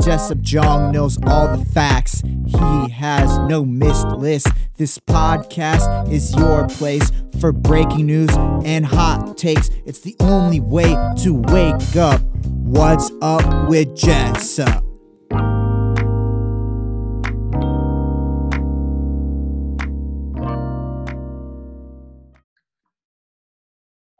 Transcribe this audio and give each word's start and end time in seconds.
Jessup 0.00 0.40
Jong 0.42 0.92
knows 0.92 1.18
all 1.26 1.56
the 1.56 1.64
facts. 1.64 2.22
He 2.46 2.88
has 2.90 3.36
no 3.48 3.64
missed 3.64 4.06
list. 4.06 4.46
This 4.76 4.96
podcast 4.96 6.10
is 6.10 6.34
your 6.36 6.68
place 6.68 7.10
for 7.40 7.50
breaking 7.50 8.06
news 8.06 8.30
and 8.64 8.86
hot 8.86 9.36
takes. 9.36 9.70
It's 9.86 9.98
the 9.98 10.14
only 10.20 10.60
way 10.60 10.94
to 11.22 11.34
wake 11.48 11.96
up. 11.96 12.20
What's 12.46 13.10
up 13.20 13.68
with 13.68 13.96
Jessup? 13.96 14.84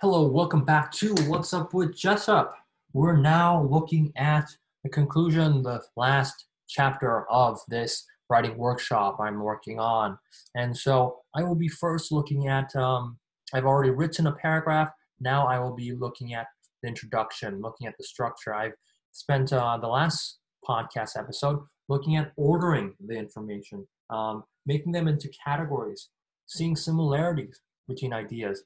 Hello, 0.00 0.27
welcome 0.27 0.64
back 0.64 0.91
to 0.92 1.14
What's 1.28 1.55
Up 1.55 1.72
with 1.72 1.97
Jessup. 1.97 2.56
We're 2.92 3.16
now 3.16 3.62
looking 3.62 4.12
at 4.16 4.48
the 4.88 4.95
conclusion, 4.95 5.62
the 5.62 5.83
last 5.97 6.47
chapter 6.66 7.30
of 7.30 7.60
this 7.69 8.05
writing 8.30 8.56
workshop 8.56 9.19
I'm 9.20 9.41
working 9.41 9.78
on. 9.78 10.19
And 10.55 10.74
so 10.77 11.19
I 11.34 11.42
will 11.42 11.55
be 11.55 11.69
first 11.69 12.11
looking 12.11 12.48
at, 12.48 12.74
um, 12.74 13.19
I've 13.52 13.66
already 13.66 13.91
written 13.91 14.27
a 14.27 14.33
paragraph. 14.33 14.88
Now 15.20 15.47
I 15.47 15.59
will 15.59 15.74
be 15.74 15.92
looking 15.92 16.33
at 16.33 16.47
the 16.83 16.88
introduction, 16.88 17.61
looking 17.61 17.87
at 17.87 17.97
the 17.98 18.05
structure. 18.05 18.55
I've 18.55 18.72
spent 19.12 19.53
uh, 19.53 19.77
the 19.77 19.89
last 19.89 20.39
podcast 20.67 21.19
episode 21.19 21.61
looking 21.89 22.17
at 22.17 22.33
ordering 22.36 22.95
the 23.06 23.14
information, 23.14 23.86
um, 24.08 24.45
making 24.64 24.92
them 24.92 25.06
into 25.06 25.30
categories, 25.45 26.08
seeing 26.47 26.77
similarities 26.77 27.61
between 27.89 28.14
ideas, 28.14 28.62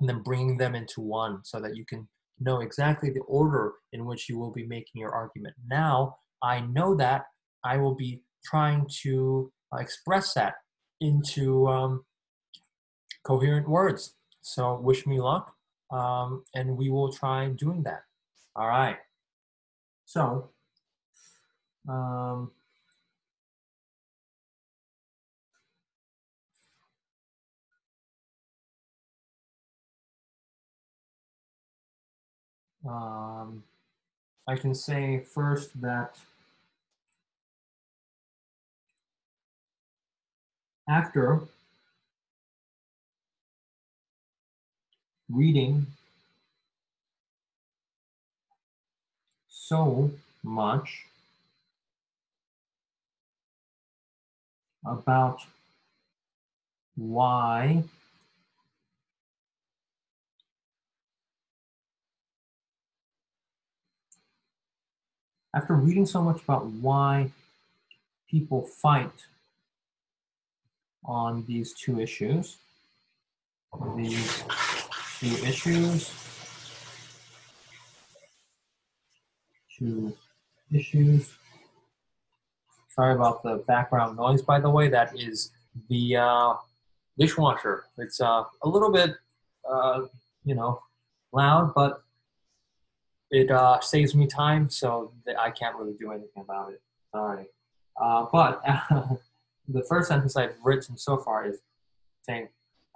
and 0.00 0.08
then 0.08 0.22
bringing 0.22 0.58
them 0.58 0.74
into 0.74 1.00
one 1.00 1.40
so 1.44 1.60
that 1.60 1.76
you 1.76 1.86
can 1.86 2.06
know 2.40 2.60
exactly 2.60 3.10
the 3.10 3.20
order 3.20 3.72
in 3.92 4.04
which 4.04 4.28
you 4.28 4.38
will 4.38 4.52
be 4.52 4.66
making 4.66 5.00
your 5.00 5.12
argument. 5.12 5.54
Now, 5.68 6.16
I 6.42 6.60
know 6.60 6.94
that 6.96 7.26
I 7.64 7.76
will 7.78 7.94
be 7.94 8.22
trying 8.44 8.86
to 9.02 9.52
uh, 9.72 9.78
express 9.78 10.34
that 10.34 10.54
into 11.00 11.66
um, 11.68 12.04
coherent 13.24 13.68
words. 13.68 14.14
So, 14.42 14.78
wish 14.80 15.06
me 15.06 15.20
luck, 15.20 15.52
um, 15.90 16.44
and 16.54 16.76
we 16.76 16.90
will 16.90 17.12
try 17.12 17.48
doing 17.48 17.82
that. 17.84 18.02
All 18.54 18.68
right. 18.68 18.96
So, 20.04 20.50
um, 21.88 22.52
um, 32.88 33.62
I 34.48 34.56
can 34.56 34.74
say 34.74 35.20
first 35.20 35.80
that 35.80 36.16
after 40.88 41.40
reading 45.28 45.86
so 49.48 50.10
much 50.44 51.06
about 54.86 55.40
why 56.96 57.82
after 65.56 65.74
reading 65.74 66.04
so 66.04 66.20
much 66.20 66.42
about 66.42 66.66
why 66.66 67.30
people 68.30 68.60
fight 68.60 69.24
on 71.02 71.44
these 71.46 71.72
two 71.72 71.98
issues, 71.98 72.58
these 73.96 74.44
two 75.18 75.34
issues, 75.46 76.12
two 79.78 80.14
issues. 80.70 81.34
Sorry 82.94 83.14
about 83.14 83.42
the 83.42 83.64
background 83.66 84.18
noise, 84.18 84.42
by 84.42 84.60
the 84.60 84.68
way. 84.68 84.88
That 84.88 85.18
is 85.18 85.52
the 85.88 86.16
uh, 86.16 86.54
dishwasher. 87.18 87.84
It's 87.96 88.20
uh, 88.20 88.44
a 88.62 88.68
little 88.68 88.92
bit, 88.92 89.14
uh, 89.70 90.02
you 90.44 90.54
know, 90.54 90.82
loud, 91.32 91.72
but 91.74 92.02
it 93.30 93.50
uh, 93.50 93.80
saves 93.80 94.14
me 94.14 94.26
time, 94.26 94.70
so 94.70 95.12
I 95.38 95.50
can't 95.50 95.76
really 95.76 95.94
do 95.94 96.12
anything 96.12 96.42
about 96.42 96.72
it. 96.72 96.80
Sorry. 97.12 97.46
Uh, 98.00 98.26
but 98.30 98.62
the 99.68 99.82
first 99.88 100.08
sentence 100.08 100.36
I've 100.36 100.54
written 100.62 100.96
so 100.96 101.16
far 101.16 101.46
is 101.46 101.58
saying, 102.22 102.48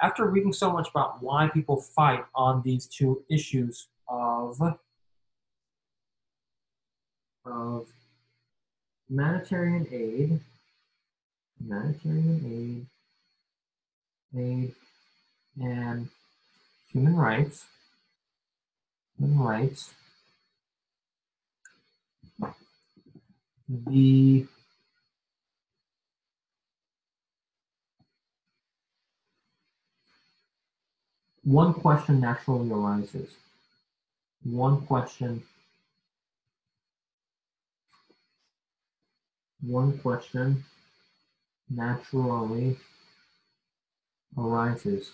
after 0.03 0.27
reading 0.27 0.53
so 0.53 0.73
much 0.73 0.89
about 0.91 1.23
why 1.23 1.49
people 1.53 1.81
fight 1.81 2.25
on 2.35 2.63
these 2.63 2.87
two 2.87 3.23
issues 3.31 3.89
of, 4.09 4.61
of 7.45 7.87
humanitarian 9.09 9.87
aid, 9.93 10.41
humanitarian 11.59 12.87
aid, 14.35 14.41
aid, 14.41 14.75
and 15.61 16.09
human 16.93 17.17
rights, 17.17 17.67
human 19.19 19.39
rights, 19.39 19.91
the 23.71 24.47
one 31.45 31.73
question 31.75 32.21
naturally 32.21 32.71
arises. 32.71 33.31
One 34.43 34.81
question, 34.87 35.43
one 39.63 39.99
question 39.99 40.65
naturally 41.69 42.77
arises. 44.37 45.13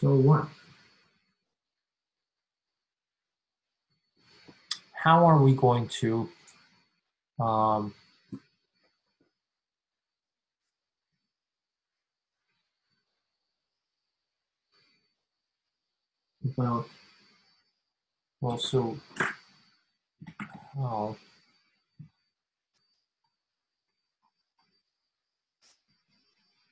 So 0.00 0.16
what? 0.16 0.48
How 5.06 5.24
are 5.24 5.40
we 5.40 5.54
going 5.54 5.86
to 5.86 6.28
um, 7.38 7.94
about 16.44 16.86
well 18.40 18.58
so 18.58 18.98
oh. 20.76 21.16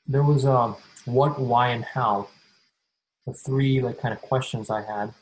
There 0.08 0.24
was 0.24 0.44
a 0.44 0.50
uh, 0.50 0.74
what 1.04 1.38
why 1.38 1.68
and 1.68 1.84
how 1.84 2.28
the 3.26 3.32
three 3.32 3.80
like 3.80 4.00
kind 4.00 4.12
of 4.12 4.20
questions 4.20 4.70
i 4.70 4.82
had 4.82 5.14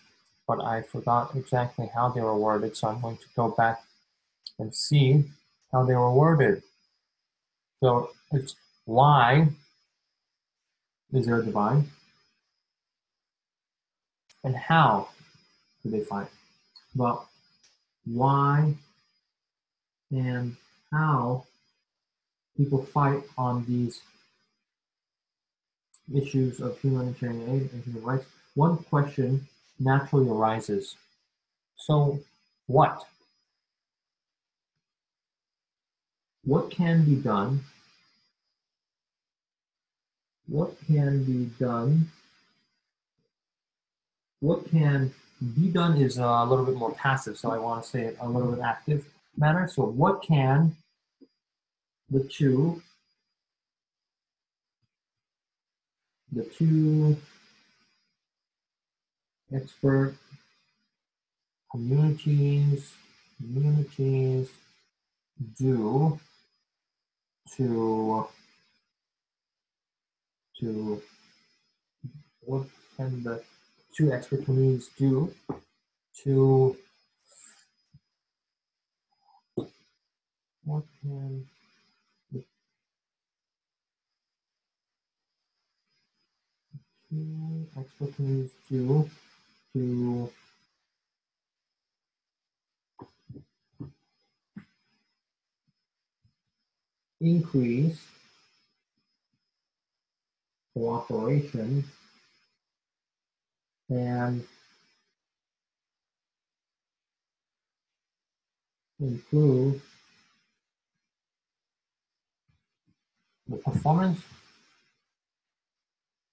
but 0.53 0.65
I 0.67 0.83
forgot 0.83 1.35
exactly 1.35 1.89
how 1.95 2.11
they 2.11 2.21
were 2.21 2.37
worded, 2.37 2.77
so 2.77 2.89
I'm 2.89 3.01
going 3.01 3.17
to 3.17 3.27
go 3.35 3.49
back 3.49 3.83
and 4.59 4.75
see 4.75 5.25
how 5.73 5.85
they 5.85 5.95
were 5.95 6.13
worded. 6.13 6.63
So 7.81 8.11
it's 8.33 8.55
why 8.85 9.49
is 11.13 11.25
there 11.25 11.39
a 11.39 11.45
divine? 11.45 11.89
And 14.45 14.55
how 14.55 15.09
do 15.83 15.91
they 15.91 16.05
fight? 16.05 16.29
Well, 16.95 17.31
why 18.05 18.75
and 20.11 20.57
how 20.91 21.47
people 22.59 22.85
fight 22.85 23.23
on 23.39 23.65
these 23.65 24.03
issues 26.15 26.61
of 26.61 26.79
humanitarian 26.81 27.43
aid 27.49 27.71
and 27.73 27.83
human 27.85 28.03
rights. 28.03 28.27
One 28.55 28.77
question 28.77 29.49
naturally 29.83 30.29
arises. 30.29 30.97
So, 31.77 32.21
what? 32.67 33.05
What 36.45 36.71
can 36.71 37.05
be 37.05 37.17
done? 37.17 37.61
what 40.53 40.77
can 40.87 41.25
be 41.25 41.47
done? 41.59 42.11
What 44.41 44.71
can 44.71 45.13
be 45.57 45.69
done 45.69 45.97
is 45.97 46.19
a 46.19 46.45
little 46.45 46.67
bit 46.67 46.77
more 46.77 46.93
passive, 46.93 47.39
so 47.39 47.51
I 47.51 47.59
want 47.59 47.83
to 47.83 47.89
say 47.89 48.03
it 48.03 48.17
a 48.21 48.29
little 48.29 48.53
bit 48.53 48.61
active 48.61 49.07
manner. 49.37 49.67
So 49.67 49.85
what 49.85 50.23
can 50.23 50.77
the 52.11 52.25
two 52.25 52.83
the 56.33 56.45
two 56.45 57.17
expert 59.55 60.15
communities 61.71 62.93
communities 63.39 64.49
do 65.59 66.19
to 67.57 68.27
to 70.59 71.03
what 72.41 72.67
can 72.97 73.23
the 73.23 73.43
two 73.97 74.13
expert 74.13 74.45
communities 74.45 74.89
do 74.99 75.33
to 76.23 76.77
what 80.65 80.85
can 81.01 81.45
the 82.33 82.45
two 87.09 87.67
expert 87.77 88.15
communities 88.17 88.51
do 88.71 89.11
to 89.75 90.31
increase 97.21 97.99
cooperation 100.75 101.85
and 103.89 104.45
improve 109.01 109.83
the 113.49 113.57
performance 113.59 114.21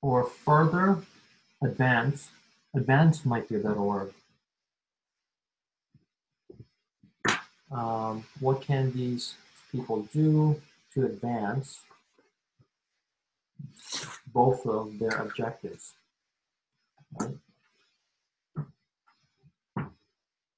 or 0.02 0.24
further 0.24 0.98
advance 1.62 2.30
advance 2.76 3.26
might 3.26 3.48
be 3.50 3.56
a 3.56 3.60
better 3.60 3.82
word 3.82 4.14
um, 7.72 8.24
what 8.40 8.62
can 8.62 8.92
these 8.94 9.36
people 9.72 10.08
do 10.14 10.60
to 10.94 11.06
advance 11.06 11.82
both 14.34 14.66
of 14.66 14.98
their 15.00 15.22
objectives. 15.22 15.94
Right? 17.20 17.36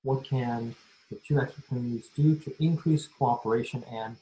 What 0.03 0.23
can 0.23 0.75
the 1.09 1.17
two 1.27 1.39
expert 1.39 1.67
communities 1.67 2.09
do 2.15 2.35
to 2.35 2.63
increase 2.63 3.07
cooperation 3.07 3.83
and 3.91 4.17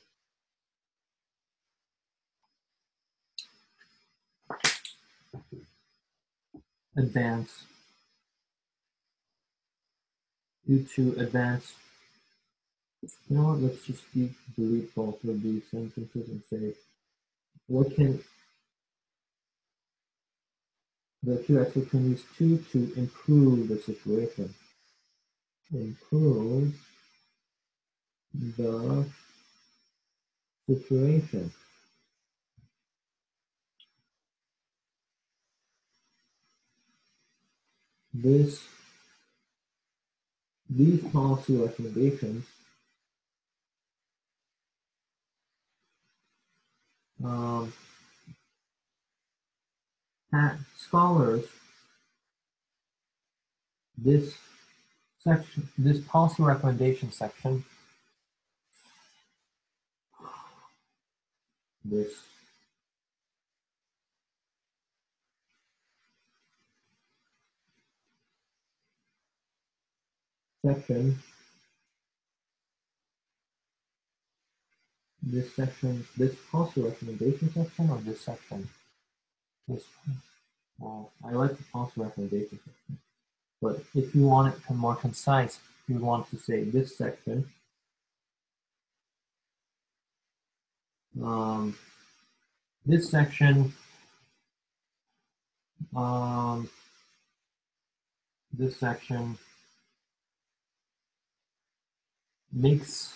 advance 6.97 7.63
due 10.69 10.85
to 10.95 11.19
advance 11.19 11.73
you 13.01 13.09
know 13.29 13.43
what, 13.43 13.59
let's 13.59 13.85
just 13.85 14.03
delete 14.13 14.93
both 14.93 15.23
of 15.23 15.41
these 15.41 15.63
sentences 15.71 16.29
and 16.29 16.41
say, 16.49 16.73
what 17.67 17.95
can 17.95 18.21
the 21.23 21.41
two 21.43 21.59
exceptions 21.59 22.23
to 22.37 22.57
to 22.71 22.93
improve 22.95 23.67
the 23.69 23.77
situation? 23.77 24.53
Improve 25.71 26.73
the 28.33 29.05
situation. 30.67 31.51
This 38.13 38.61
these 40.69 41.01
policy 41.11 41.57
recommendations 41.57 42.45
um, 47.23 47.73
at 50.33 50.57
scholars, 50.77 51.45
this 53.97 54.35
section, 55.19 55.67
this 55.77 55.99
policy 56.01 56.43
recommendation 56.43 57.11
section, 57.11 57.65
this 61.83 62.13
section 70.65 71.17
this 75.21 75.53
section, 75.53 76.05
this 76.17 76.35
policy 76.51 76.81
recommendation 76.81 77.51
section 77.53 77.89
or 77.89 77.97
this 77.97 78.21
section? 78.21 78.67
This 79.67 79.83
well, 80.77 81.11
I 81.25 81.31
like 81.31 81.57
the 81.57 81.63
policy 81.63 81.93
recommendation 81.97 82.59
section. 82.65 82.97
But 83.61 83.83
if 83.93 84.15
you 84.15 84.25
want 84.25 84.55
it 84.55 84.67
to 84.67 84.73
more 84.73 84.95
concise, 84.95 85.59
you 85.87 85.97
want 85.97 86.29
to 86.29 86.37
say 86.37 86.63
this 86.63 86.97
section. 86.97 87.49
Um, 91.21 91.77
this 92.85 93.11
section, 93.11 93.73
um, 95.93 96.69
this 98.53 98.77
section 98.77 99.37
makes 102.51 103.13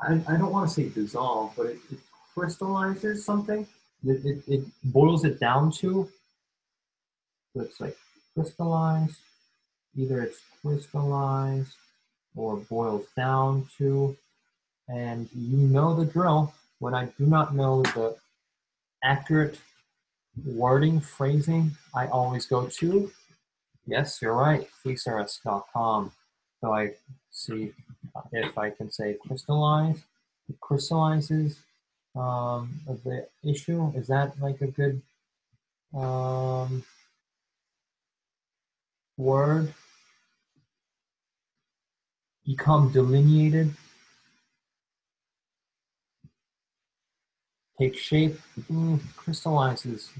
I, 0.00 0.20
I 0.28 0.36
don't 0.36 0.52
want 0.52 0.68
to 0.68 0.74
say 0.74 0.88
dissolve, 0.88 1.54
but 1.56 1.66
it, 1.66 1.78
it 1.90 1.98
crystallizes 2.34 3.24
something. 3.24 3.66
It, 4.04 4.24
it, 4.24 4.42
it 4.46 4.64
boils 4.84 5.24
it 5.24 5.40
down 5.40 5.70
to. 5.72 6.08
So 7.54 7.62
it's 7.62 7.80
like 7.80 7.96
crystallize. 8.34 9.16
Either 9.96 10.20
it's 10.22 10.40
crystallized 10.60 11.74
or 12.34 12.58
boils 12.58 13.06
down 13.16 13.66
to. 13.78 14.16
And 14.88 15.28
you 15.34 15.56
know 15.56 15.94
the 15.94 16.04
drill. 16.04 16.52
When 16.78 16.94
I 16.94 17.06
do 17.18 17.24
not 17.24 17.54
know 17.54 17.82
the 17.82 18.16
accurate 19.02 19.58
wording, 20.44 21.00
phrasing, 21.00 21.70
I 21.94 22.06
always 22.08 22.44
go 22.44 22.66
to, 22.66 23.10
yes, 23.86 24.20
you're 24.20 24.34
right, 24.34 24.68
thesaurus.com. 24.84 26.12
So 26.66 26.72
I 26.74 26.94
see 27.30 27.72
if 28.32 28.58
I 28.58 28.70
can 28.70 28.90
say 28.90 29.14
crystallize, 29.24 30.02
it 30.48 30.60
crystallizes 30.60 31.60
um, 32.16 32.80
the 33.04 33.28
issue. 33.44 33.92
Is 33.94 34.08
that 34.08 34.32
like 34.40 34.60
a 34.62 34.66
good 34.66 35.00
um, 35.94 36.82
word? 39.16 39.72
Become 42.44 42.90
delineated, 42.90 43.70
take 47.78 47.96
shape, 47.96 48.40
mm, 48.72 48.98
crystallizes. 49.16 50.10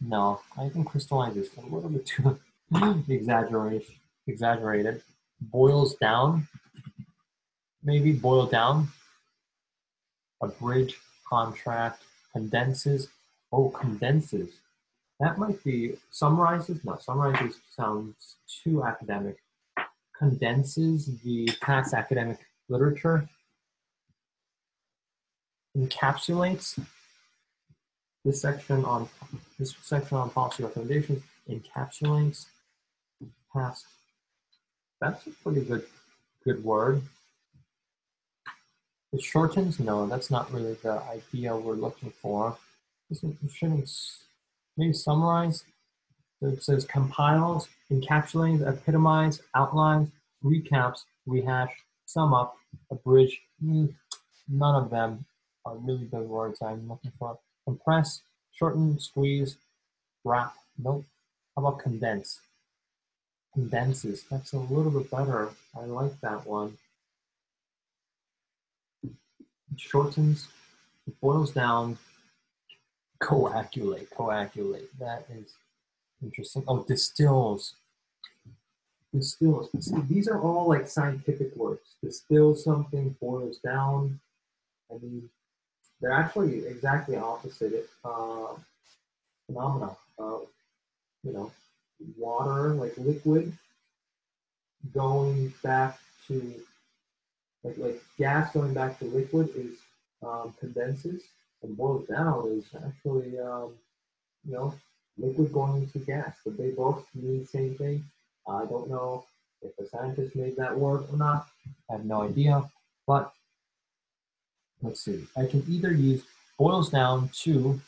No, 0.00 0.40
I 0.56 0.70
think 0.70 0.86
crystallizes 0.86 1.50
a 1.58 1.60
little 1.60 1.90
bit 1.90 2.06
too 2.06 2.40
exaggeration, 3.06 3.94
exaggerated. 4.26 5.02
Boils 5.50 5.94
down, 5.96 6.48
maybe 7.82 8.12
boil 8.12 8.46
down 8.46 8.88
a 10.42 10.48
bridge 10.48 10.96
contract 11.28 12.02
condenses. 12.32 13.08
Oh 13.52 13.70
condenses. 13.70 14.50
That 15.20 15.38
might 15.38 15.62
be 15.64 15.96
summarizes 16.10 16.84
no 16.84 16.96
summarizes 16.96 17.56
sounds 17.74 18.36
too 18.62 18.84
academic. 18.84 19.36
Condenses 20.18 21.20
the 21.22 21.48
past 21.60 21.94
academic 21.94 22.38
literature. 22.68 23.28
Encapsulates 25.76 26.78
this 28.24 28.40
section 28.40 28.84
on 28.84 29.08
this 29.58 29.74
section 29.82 30.16
on 30.16 30.30
policy 30.30 30.62
recommendations. 30.62 31.22
Encapsulates 31.48 32.46
past 33.52 33.86
that's 35.04 35.26
a 35.26 35.30
pretty 35.42 35.60
good 35.60 35.84
good 36.44 36.62
word 36.64 37.02
it 39.14 39.22
shortens? 39.22 39.78
No, 39.78 40.06
that's 40.06 40.28
not 40.28 40.52
really 40.52 40.74
the 40.82 41.00
idea 41.02 41.56
we're 41.56 41.74
looking 41.74 42.10
for. 42.20 42.56
It 43.10 43.18
shouldn't 43.48 43.88
maybe 44.76 44.92
summarize. 44.92 45.62
It 46.42 46.62
says 46.64 46.84
compiles, 46.84 47.68
encapsulates, 47.92 48.66
epitomize, 48.66 49.40
outlines, 49.54 50.10
recaps, 50.44 51.04
rehash, 51.26 51.70
sum 52.06 52.34
up, 52.34 52.56
abridge. 52.90 53.40
Mm, 53.64 53.94
none 54.48 54.82
of 54.82 54.90
them 54.90 55.24
are 55.64 55.76
really 55.76 56.06
the 56.06 56.18
words 56.18 56.60
I'm 56.60 56.88
looking 56.88 57.12
for. 57.16 57.38
Compress, 57.66 58.22
shorten, 58.52 58.98
squeeze, 58.98 59.56
wrap. 60.24 60.54
Nope. 60.76 61.04
How 61.54 61.64
about 61.64 61.78
condense? 61.78 62.40
Condenses. 63.54 64.24
That's 64.30 64.52
a 64.52 64.58
little 64.58 64.90
bit 64.90 65.10
better. 65.10 65.50
I 65.76 65.84
like 65.84 66.20
that 66.20 66.44
one. 66.46 66.76
It 69.02 69.80
shortens, 69.80 70.48
it 71.06 71.20
boils 71.20 71.52
down, 71.52 71.98
coagulate, 73.20 74.10
coagulate. 74.10 74.96
That 74.98 75.26
is 75.30 75.54
interesting. 76.22 76.64
Oh, 76.68 76.84
distills. 76.84 77.74
Distills. 79.12 79.70
See, 79.80 80.00
these 80.08 80.28
are 80.28 80.40
all 80.40 80.68
like 80.68 80.88
scientific 80.88 81.54
words. 81.56 81.96
Distill 82.02 82.56
something, 82.56 83.16
boils 83.20 83.58
down. 83.58 84.20
I 84.90 84.94
mean, 84.94 85.28
they're 86.00 86.12
actually 86.12 86.66
exactly 86.66 87.16
opposite 87.16 87.88
uh, 88.04 88.54
phenomena. 89.46 89.96
Uh, 90.18 90.38
you 91.22 91.32
know, 91.32 91.50
water, 92.16 92.74
like 92.74 92.96
liquid, 92.96 93.52
going 94.92 95.52
back 95.62 95.98
to 96.28 96.54
like 97.62 97.78
like 97.78 98.02
gas 98.18 98.52
going 98.52 98.74
back 98.74 98.98
to 98.98 99.06
liquid 99.06 99.48
is 99.56 99.76
um, 100.22 100.54
condenses 100.60 101.22
and 101.62 101.76
boils 101.76 102.06
down 102.06 102.46
is 102.58 102.64
actually 102.86 103.38
um, 103.38 103.72
you 104.44 104.52
know 104.52 104.74
liquid 105.16 105.52
going 105.52 105.82
into 105.82 105.98
gas, 106.00 106.36
but 106.44 106.56
they 106.58 106.70
both 106.70 107.04
mean 107.14 107.40
the 107.40 107.46
same 107.46 107.74
thing. 107.76 108.04
I 108.48 108.64
don't 108.66 108.90
know 108.90 109.24
if 109.62 109.74
the 109.76 109.86
scientist 109.86 110.36
made 110.36 110.56
that 110.56 110.76
word 110.78 111.06
or 111.10 111.16
not. 111.16 111.46
I 111.88 111.94
have 111.94 112.04
no 112.04 112.22
idea, 112.22 112.68
but 113.06 113.32
let's 114.82 115.04
see. 115.04 115.24
I 115.36 115.46
can 115.46 115.64
either 115.68 115.92
use 115.92 116.22
boils 116.58 116.90
down 116.90 117.30
to 117.42 117.80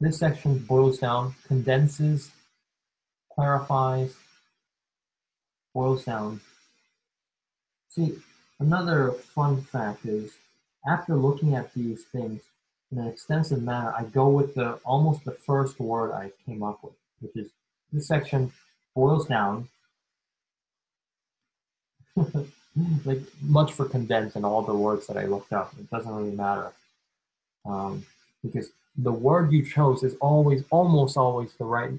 this 0.00 0.18
section 0.18 0.58
boils 0.58 0.98
down, 0.98 1.34
condenses, 1.46 2.30
clarifies, 3.34 4.14
boils 5.72 6.04
down. 6.04 6.40
See, 7.88 8.18
another 8.58 9.12
fun 9.12 9.62
fact 9.62 10.06
is 10.06 10.32
after 10.86 11.14
looking 11.16 11.54
at 11.54 11.72
these 11.74 12.04
things 12.04 12.42
in 12.92 12.98
an 12.98 13.08
extensive 13.08 13.62
manner, 13.62 13.92
I 13.96 14.04
go 14.04 14.28
with 14.28 14.54
the 14.54 14.78
almost 14.84 15.24
the 15.24 15.32
first 15.32 15.80
word 15.80 16.12
I 16.12 16.30
came 16.46 16.62
up 16.62 16.82
with, 16.82 16.94
which 17.20 17.36
is 17.36 17.50
this 17.92 18.06
section 18.06 18.52
boils 18.94 19.26
down. 19.28 19.68
like 23.04 23.20
much 23.42 23.72
for 23.72 23.84
condense 23.88 24.36
and 24.36 24.44
all 24.44 24.62
the 24.62 24.74
words 24.74 25.06
that 25.06 25.16
I 25.16 25.26
looked 25.26 25.52
up. 25.52 25.72
It 25.78 25.90
doesn't 25.90 26.12
really 26.12 26.34
matter 26.34 26.72
um, 27.64 28.04
because 28.42 28.70
the 28.96 29.12
word 29.12 29.52
you 29.52 29.64
chose 29.64 30.02
is 30.02 30.14
always, 30.20 30.64
almost 30.70 31.16
always 31.16 31.52
the 31.54 31.64
right 31.64 31.92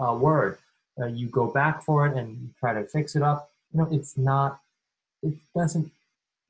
uh, 0.00 0.14
word. 0.14 0.58
Uh, 1.00 1.06
you 1.06 1.28
go 1.28 1.46
back 1.46 1.82
for 1.82 2.06
it 2.06 2.16
and 2.16 2.50
try 2.58 2.72
to 2.72 2.84
fix 2.84 3.16
it 3.16 3.22
up. 3.22 3.50
You 3.72 3.80
know, 3.80 3.88
it's 3.90 4.16
not. 4.16 4.60
It 5.22 5.34
doesn't 5.54 5.90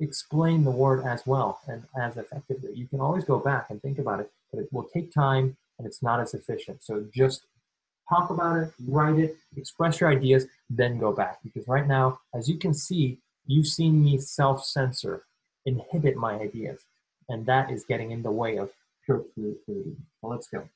explain 0.01 0.65
the 0.65 0.71
word 0.71 1.05
as 1.05 1.27
well 1.27 1.61
and 1.69 1.83
as 2.01 2.17
effectively. 2.17 2.75
You 2.75 2.87
can 2.87 3.01
always 3.01 3.25
go 3.25 3.39
back 3.39 3.71
and 3.71 3.81
think 3.81 3.99
about 3.99 4.21
it, 4.21 4.31
but 4.53 4.61
it 4.61 4.73
will 4.73 4.85
take 4.93 5.13
time 5.13 5.57
and 5.79 5.87
it's 5.87 6.03
not 6.03 6.21
as 6.21 6.35
efficient. 6.35 6.83
So 6.83 7.07
just 7.13 7.47
talk 8.09 8.31
about 8.31 8.57
it, 8.57 8.73
write 8.87 9.19
it, 9.19 9.37
express 9.57 10.01
your 10.01 10.11
ideas, 10.11 10.47
then 10.71 10.99
go 10.99 11.13
back. 11.13 11.39
Because 11.43 11.67
right 11.67 11.87
now, 11.87 12.21
as 12.35 12.49
you 12.49 12.59
can 12.59 12.75
see, 12.75 13.19
you've 13.47 13.67
seen 13.67 14.03
me 14.03 14.19
self 14.19 14.65
censor, 14.65 15.25
inhibit 15.65 16.17
my 16.17 16.35
ideas, 16.35 16.81
and 17.29 17.47
that 17.47 17.71
is 17.71 17.85
getting 17.85 18.11
in 18.11 18.23
the 18.23 18.31
way 18.31 18.57
of 18.57 18.71
pure 19.05 19.25
creativity. 19.35 19.97
So 20.21 20.29
let's 20.29 20.49
go. 20.49 20.69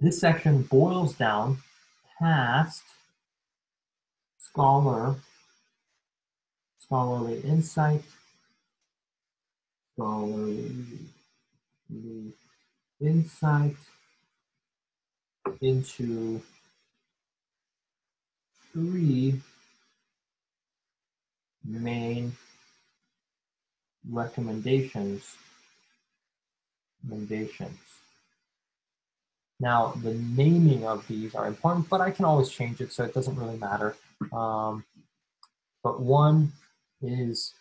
This 0.00 0.20
section 0.20 0.62
boils 0.62 1.14
down 1.14 1.58
past 2.20 2.84
scholar 4.38 5.16
scholarly 6.78 7.40
insight, 7.40 8.02
scholarly 9.92 10.86
insight 13.00 13.76
into 15.60 16.40
three 18.72 19.40
main 21.64 22.36
recommendations 24.08 25.36
recommendations. 27.02 27.87
Now, 29.60 29.92
the 30.02 30.14
naming 30.14 30.86
of 30.86 31.06
these 31.08 31.34
are 31.34 31.46
important, 31.46 31.88
but 31.88 32.00
I 32.00 32.10
can 32.10 32.24
always 32.24 32.48
change 32.48 32.80
it, 32.80 32.92
so 32.92 33.04
it 33.04 33.12
doesn't 33.12 33.36
really 33.36 33.58
matter. 33.58 33.96
Um, 34.32 34.84
but 35.82 36.00
one 36.00 36.52
is 37.02 37.54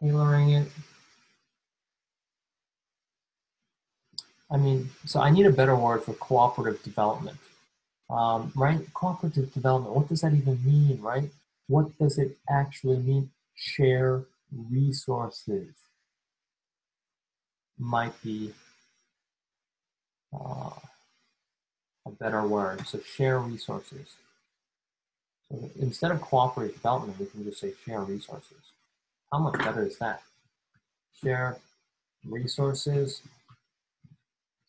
tailoring 0.00 0.50
it. 0.50 0.68
I 4.52 4.56
mean, 4.56 4.90
so 5.06 5.20
I 5.20 5.30
need 5.30 5.46
a 5.46 5.52
better 5.52 5.76
word 5.76 6.02
for 6.02 6.12
cooperative 6.14 6.82
development, 6.82 7.38
um, 8.10 8.52
right? 8.56 8.80
Cooperative 8.94 9.52
development, 9.52 9.94
what 9.94 10.08
does 10.08 10.22
that 10.22 10.34
even 10.34 10.58
mean, 10.64 11.00
right? 11.00 11.30
What 11.68 11.96
does 11.98 12.18
it 12.18 12.36
actually 12.48 12.98
mean? 12.98 13.30
Share 13.54 14.24
resources 14.52 15.74
might 17.78 18.20
be 18.22 18.52
uh, 20.34 20.70
a 22.06 22.10
better 22.18 22.46
word. 22.46 22.86
So 22.86 23.00
share 23.00 23.38
resources. 23.38 24.08
So 25.50 25.70
instead 25.80 26.10
of 26.10 26.20
cooperative 26.20 26.76
development, 26.76 27.18
we 27.18 27.26
can 27.26 27.44
just 27.44 27.60
say 27.60 27.72
share 27.84 28.00
resources. 28.02 28.58
How 29.32 29.38
much 29.38 29.58
better 29.58 29.84
is 29.84 29.98
that? 29.98 30.22
Share 31.22 31.58
resources. 32.24 33.22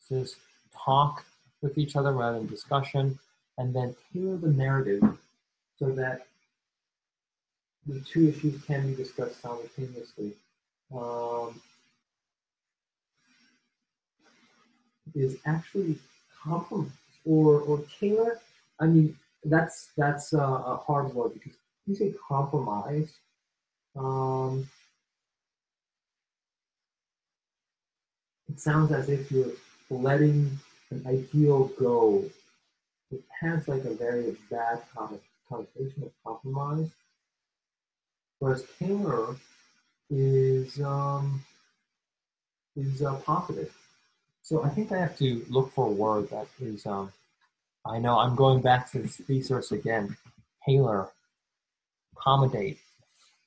Just 0.09 0.37
talk 0.75 1.25
with 1.61 1.77
each 1.77 1.95
other 1.95 2.11
rather 2.11 2.39
than 2.39 2.47
discussion, 2.47 3.19
and 3.57 3.73
then 3.73 3.95
tailor 4.11 4.37
the 4.37 4.49
narrative 4.49 5.03
so 5.77 5.91
that 5.91 6.27
the 7.87 7.99
two 8.01 8.29
issues 8.29 8.61
can 8.63 8.87
be 8.87 8.95
discussed 8.95 9.41
simultaneously. 9.41 10.33
Um, 10.95 11.61
is 15.15 15.37
actually 15.45 15.97
compromise 16.43 16.91
or 17.25 17.61
or 17.61 17.83
tailor. 17.99 18.39
I 18.79 18.85
mean, 18.87 19.17
that's 19.43 19.89
that's 19.97 20.33
a 20.33 20.77
hard 20.77 21.13
word 21.13 21.33
because 21.33 21.53
you 21.85 21.95
say 21.95 22.13
compromise. 22.27 23.11
Um, 23.95 24.69
it 28.49 28.59
sounds 28.59 28.91
as 28.91 29.09
if 29.09 29.31
you're 29.31 29.51
letting 29.89 30.57
an 30.91 31.03
ideal 31.07 31.65
go. 31.79 32.23
It 33.11 33.23
has 33.41 33.67
like 33.67 33.83
a 33.85 33.93
very 33.93 34.37
bad 34.49 34.81
connotation 34.95 36.03
of 36.03 36.11
compromise. 36.25 36.89
Whereas 38.41 38.65
tailor 38.79 39.35
is 40.09 40.81
um, 40.81 41.45
is 42.75 43.03
uh, 43.03 43.13
positive. 43.17 43.71
So 44.41 44.63
I 44.63 44.69
think 44.69 44.91
I 44.91 44.97
have 44.97 45.15
to 45.19 45.45
look 45.47 45.71
for 45.73 45.85
a 45.85 45.91
word 45.91 46.31
that 46.31 46.47
is, 46.59 46.87
um, 46.87 47.13
I 47.85 47.99
know 47.99 48.17
I'm 48.17 48.35
going 48.35 48.61
back 48.61 48.91
to 48.91 48.99
this 49.03 49.17
thesaurus 49.17 49.71
again. 49.71 50.17
Tailor, 50.65 51.09
accommodate. 52.17 52.79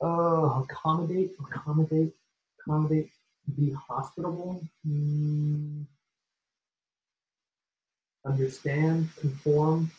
Oh, 0.00 0.64
accommodate, 0.64 1.32
accommodate, 1.40 2.12
accommodate, 2.60 3.10
be 3.56 3.72
hospitable. 3.72 4.62
Mm. 4.86 5.86
Understand, 8.24 9.08
conform, 9.20 9.90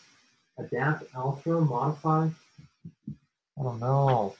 adapt, 0.58 1.14
alter, 1.14 1.60
modify. 1.60 2.30
I 3.58 3.62
don't 3.62 3.80
know. 3.80 4.36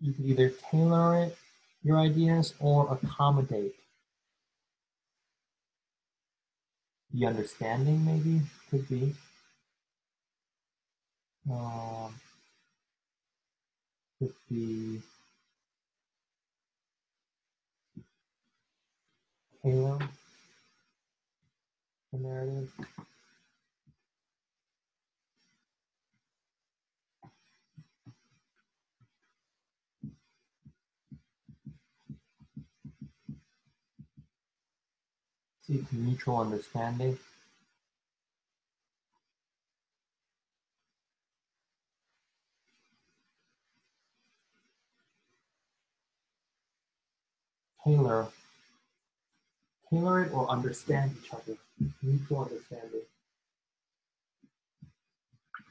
You 0.00 0.12
can 0.12 0.26
either 0.26 0.50
tailor 0.70 1.24
it, 1.24 1.38
your 1.82 1.98
ideas, 1.98 2.54
or 2.60 2.92
accommodate. 2.92 3.74
The 7.12 7.26
understanding, 7.26 8.04
maybe, 8.04 8.40
could 8.70 8.88
be. 8.88 9.14
Um, 11.50 12.14
could 14.18 14.34
be. 14.50 15.00
Tailor 19.62 19.98
the 22.12 22.18
narrative. 22.18 22.70
Seek 35.66 35.90
mutual 35.92 36.38
understanding. 36.38 37.18
Tailor, 47.82 48.28
tailor 49.88 50.24
it 50.24 50.32
or 50.32 50.48
understand 50.48 51.16
each 51.22 51.32
other. 51.32 51.56
Mutual 52.02 52.42
understanding. 52.42 53.00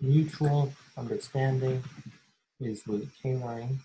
Mutual 0.01 0.73
understanding 0.97 1.83
is 2.59 2.85
with 2.87 3.09
tailoring. 3.21 3.79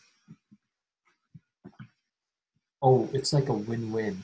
Oh, 2.80 3.10
it's 3.12 3.32
like 3.32 3.48
a 3.48 3.54
win-win 3.54 4.22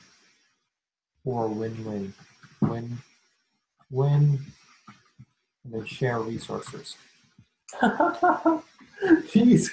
or 1.25 1.47
win-win. 1.47 2.13
Win, 2.61 2.97
win, 3.91 4.39
and 5.63 5.73
then 5.73 5.85
share 5.85 6.19
resources. 6.21 6.95
Jeez. 9.03 9.69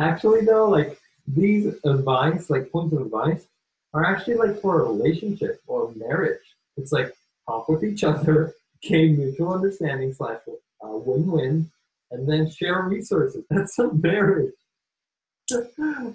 Actually 0.00 0.44
though, 0.44 0.68
like 0.68 0.98
these 1.26 1.74
advice, 1.84 2.48
like 2.48 2.70
points 2.72 2.94
of 2.94 3.02
advice, 3.02 3.46
are 3.94 4.04
actually 4.04 4.34
like 4.34 4.60
for 4.60 4.80
a 4.80 4.88
relationship 4.88 5.60
or 5.66 5.92
marriage. 5.96 6.40
It's 6.76 6.92
like 6.92 7.12
talk 7.46 7.68
with 7.68 7.84
each 7.84 8.04
other, 8.04 8.54
gain 8.82 9.18
mutual 9.18 9.52
understanding 9.52 10.12
slash 10.12 10.40
uh, 10.48 10.88
win-win, 10.88 11.70
and 12.10 12.28
then 12.28 12.50
share 12.50 12.82
resources. 12.82 13.44
That's 13.50 13.78
a 13.78 13.92
marriage. 13.92 14.54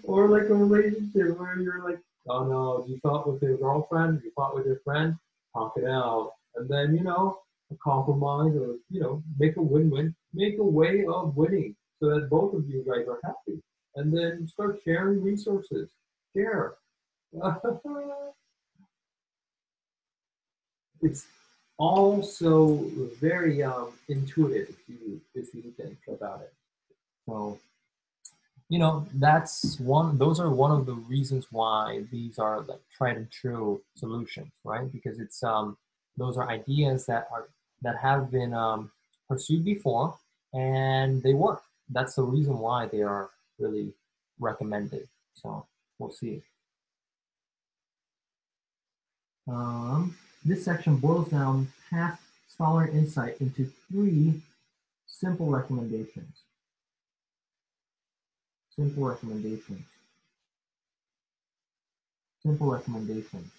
or 0.03 0.29
like 0.29 0.49
a 0.49 0.53
relationship 0.53 1.37
where 1.37 1.59
you're 1.59 1.83
like, 1.83 1.99
oh 2.27 2.43
no, 2.45 2.85
you 2.87 2.99
fought 3.01 3.31
with 3.31 3.41
your 3.41 3.57
girlfriend, 3.57 4.21
you 4.23 4.31
fought 4.35 4.55
with 4.55 4.65
your 4.65 4.79
friend, 4.83 5.15
talk 5.53 5.73
it 5.77 5.85
out, 5.85 6.33
and 6.55 6.69
then 6.69 6.95
you 6.95 7.03
know 7.03 7.39
a 7.71 7.75
compromise 7.75 8.53
or 8.55 8.75
you 8.89 8.99
know 8.99 9.23
make 9.39 9.57
a 9.57 9.61
win-win, 9.61 10.15
make 10.33 10.57
a 10.57 10.63
way 10.63 11.05
of 11.05 11.35
winning 11.35 11.75
so 11.99 12.09
that 12.09 12.29
both 12.29 12.53
of 12.53 12.67
you 12.67 12.83
guys 12.85 13.07
are 13.07 13.19
happy, 13.23 13.61
and 13.95 14.15
then 14.15 14.47
start 14.47 14.79
sharing 14.83 15.21
resources. 15.21 15.89
Share. 16.35 16.75
it's 21.01 21.25
also 21.77 22.89
very 23.19 23.63
um, 23.63 23.89
intuitive 24.07 24.69
if 24.69 24.77
you 24.87 25.21
if 25.35 25.53
you 25.53 25.73
think 25.77 25.97
about 26.07 26.41
it. 26.41 26.53
So, 27.27 27.59
you 28.73 28.79
know, 28.79 29.05
that's 29.13 29.79
one. 29.79 30.17
Those 30.17 30.39
are 30.39 30.49
one 30.49 30.71
of 30.71 30.87
the 30.87 30.95
reasons 30.95 31.45
why 31.51 32.05
these 32.11 32.39
are 32.39 32.61
like 32.61 32.79
tried 32.91 33.17
and 33.17 33.29
true 33.29 33.83
solutions, 33.95 34.51
right? 34.63 34.91
Because 34.91 35.19
it's 35.19 35.43
um, 35.43 35.77
those 36.17 36.37
are 36.37 36.49
ideas 36.49 37.05
that 37.05 37.27
are 37.31 37.49
that 37.83 37.97
have 37.97 38.31
been 38.31 38.51
um, 38.51 38.91
pursued 39.29 39.63
before 39.63 40.17
and 40.55 41.21
they 41.21 41.35
work. 41.35 41.61
That's 41.87 42.15
the 42.15 42.23
reason 42.23 42.57
why 42.57 42.87
they 42.87 43.03
are 43.03 43.29
really 43.59 43.93
recommended. 44.39 45.07
So 45.35 45.67
we'll 45.99 46.09
see. 46.09 46.41
Um, 49.47 50.15
this 50.43 50.65
section 50.65 50.95
boils 50.95 51.29
down 51.29 51.71
past 51.91 52.23
scholar 52.49 52.87
insight 52.87 53.35
into 53.39 53.69
three 53.91 54.41
simple 55.05 55.51
recommendations. 55.51 56.42
Simple 58.75 59.05
recommendations. 59.05 59.85
Simple 62.41 62.71
recommendations. 62.71 63.51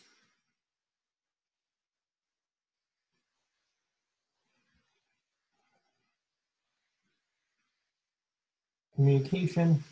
Communication. 8.97 9.85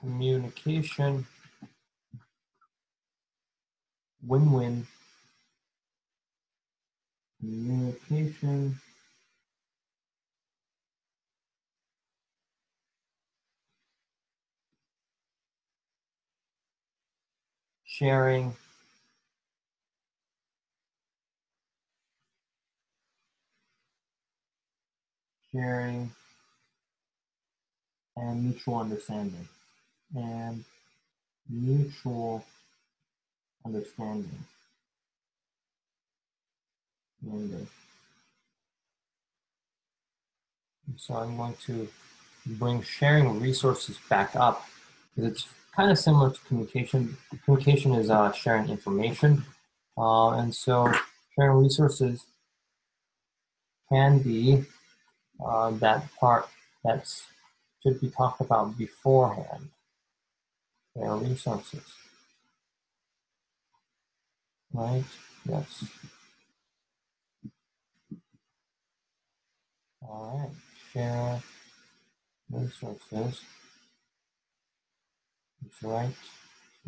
Communication 0.00 1.26
win-win 4.26 4.86
communication 7.40 8.80
sharing. 17.98 18.56
Sharing 25.52 26.10
and 28.16 28.44
mutual 28.44 28.78
understanding. 28.78 29.48
And 30.16 30.64
mutual 31.48 32.44
understanding. 33.64 34.44
And, 37.22 37.66
so 40.96 41.14
I'm 41.14 41.36
going 41.36 41.54
to 41.66 41.88
bring 42.46 42.82
sharing 42.82 43.40
resources 43.40 43.98
back 44.08 44.36
up. 44.36 44.66
Because 45.14 45.30
it's 45.30 45.46
kind 45.76 45.90
of 45.90 45.98
similar 45.98 46.30
to 46.30 46.40
communication. 46.46 47.16
Communication 47.44 47.94
is 47.94 48.10
uh, 48.10 48.32
sharing 48.32 48.68
information. 48.68 49.44
Uh, 49.96 50.30
and 50.30 50.54
so 50.54 50.92
sharing 51.34 51.62
resources 51.62 52.24
can 53.90 54.18
be 54.18 54.64
uh, 55.44 55.70
that 55.72 56.08
part 56.18 56.48
that 56.84 57.06
should 57.82 58.00
be 58.00 58.10
talked 58.10 58.40
about 58.40 58.76
beforehand. 58.76 59.68
Sharing 60.96 61.30
resources 61.30 61.82
right? 64.74 65.04
Yes. 65.48 65.84
All 70.02 70.38
right, 70.38 70.50
share 70.92 71.42
resources. 72.50 73.40
Right 75.82 76.14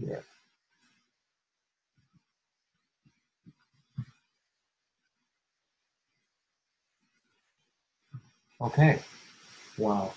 here. 0.01 0.25
Okay, 8.61 9.01
wow. 9.77 10.13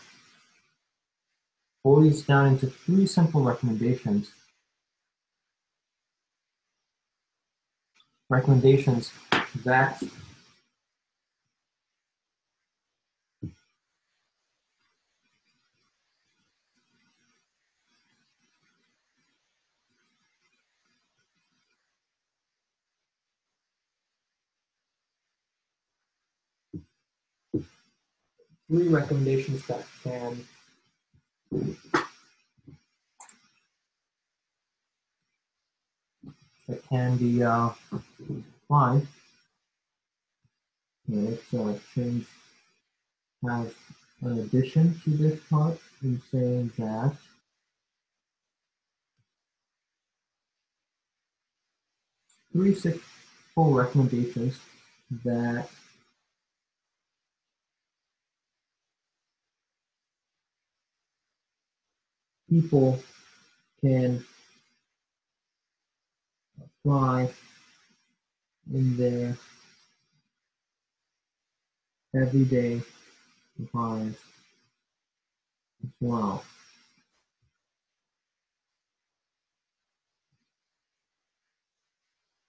Boils 1.83 2.21
down 2.21 2.47
into 2.47 2.67
three 2.67 3.05
simple 3.05 3.41
recommendations 3.43 4.31
recommendations 8.29 9.11
that 9.65 10.01
three 28.69 28.87
recommendations 28.87 29.65
that 29.65 29.83
can 30.03 30.45
that 36.67 36.87
can 36.87 37.17
be 37.17 37.43
uh, 37.43 37.69
applied. 38.63 39.07
Let's 41.07 41.53
uh, 41.53 41.73
change 41.95 42.27
has 43.47 43.73
an 44.21 44.39
addition 44.39 44.99
to 45.03 45.09
this 45.11 45.39
part 45.49 45.79
in 46.03 46.21
saying 46.31 46.71
that 46.77 47.15
three 52.51 52.75
simple 52.75 53.01
recommendations 53.57 54.59
that 55.23 55.69
people 62.49 62.99
can 63.81 64.25
apply 66.61 67.29
in 68.73 68.97
their 68.97 69.37
everyday 72.15 72.81
lives 73.73 74.17
as 75.83 75.89
well. 76.01 76.43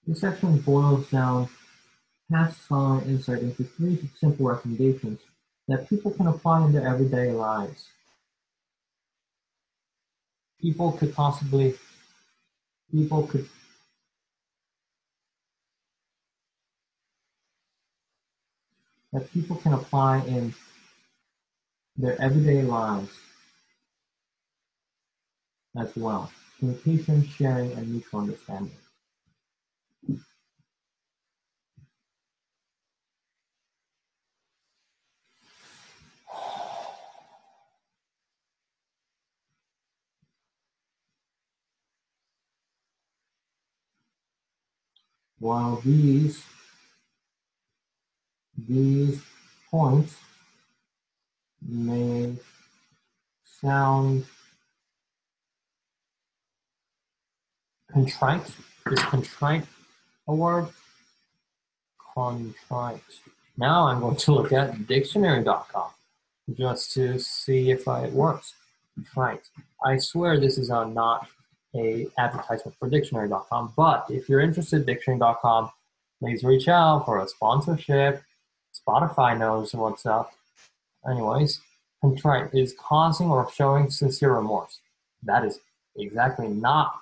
This 0.07 0.21
section 0.23 0.59
boils 0.59 1.09
down 1.11 1.49
past 2.33 2.59
following 2.61 3.05
insight 3.07 3.43
into 3.43 3.65
three 3.65 4.09
simple 4.19 4.47
recommendations 4.47 5.21
that 5.69 5.89
people 5.89 6.11
can 6.11 6.27
apply 6.27 6.65
in 6.65 6.73
their 6.73 6.87
everyday 6.87 7.33
lives. 7.33 7.87
People 10.61 10.93
could 10.93 11.15
possibly, 11.15 11.75
people 12.91 13.27
could 13.27 13.49
that 19.13 19.33
people 19.33 19.57
can 19.57 19.73
apply 19.73 20.21
in 20.27 20.55
their 21.97 22.21
everyday 22.21 22.63
lives 22.63 23.11
as 25.77 25.91
well. 25.97 26.31
Communication, 26.59 27.27
sharing, 27.27 27.73
and 27.73 27.89
mutual 27.89 28.21
understanding. 28.21 28.77
While 45.41 45.81
these 45.85 46.45
these 48.69 49.21
points 49.71 50.15
may 51.67 52.35
sound 53.45 54.27
contrite. 57.91 58.43
Is 58.87 59.03
contrite 59.03 59.65
a 60.29 60.35
word? 60.35 60.69
Contrite. 62.15 63.01
Now 63.57 63.87
I'm 63.87 64.01
going 64.01 64.17
to 64.17 64.33
look 64.33 64.53
at 64.53 64.87
dictionary.com 64.87 65.91
just 66.55 66.93
to 66.93 67.19
see 67.19 67.71
if 67.71 67.87
it 67.87 68.13
works. 68.13 68.55
Contrite. 68.95 69.49
I 69.85 69.97
swear 69.99 70.39
this 70.39 70.59
is 70.59 70.71
a, 70.71 70.85
not 70.85 71.29
a 71.75 72.07
advertisement 72.19 72.77
for 72.79 72.89
dictionary.com, 72.89 73.73
but 73.77 74.07
if 74.09 74.29
you're 74.29 74.41
interested, 74.41 74.87
dictionary.com, 74.87 75.71
please 76.19 76.43
reach 76.43 76.69
out 76.69 77.05
for 77.05 77.21
a 77.21 77.29
sponsorship 77.29 78.23
Spotify 78.73 79.39
knows 79.39 79.75
what's 79.75 80.07
up. 80.07 80.33
Anyways, 81.09 81.61
contrite 82.01 82.55
is 82.55 82.75
causing 82.79 83.29
or 83.29 83.51
showing 83.53 83.91
sincere 83.91 84.35
remorse. 84.35 84.81
That 85.23 85.45
is 85.45 85.61
exactly 85.97 86.49
not 86.49 87.01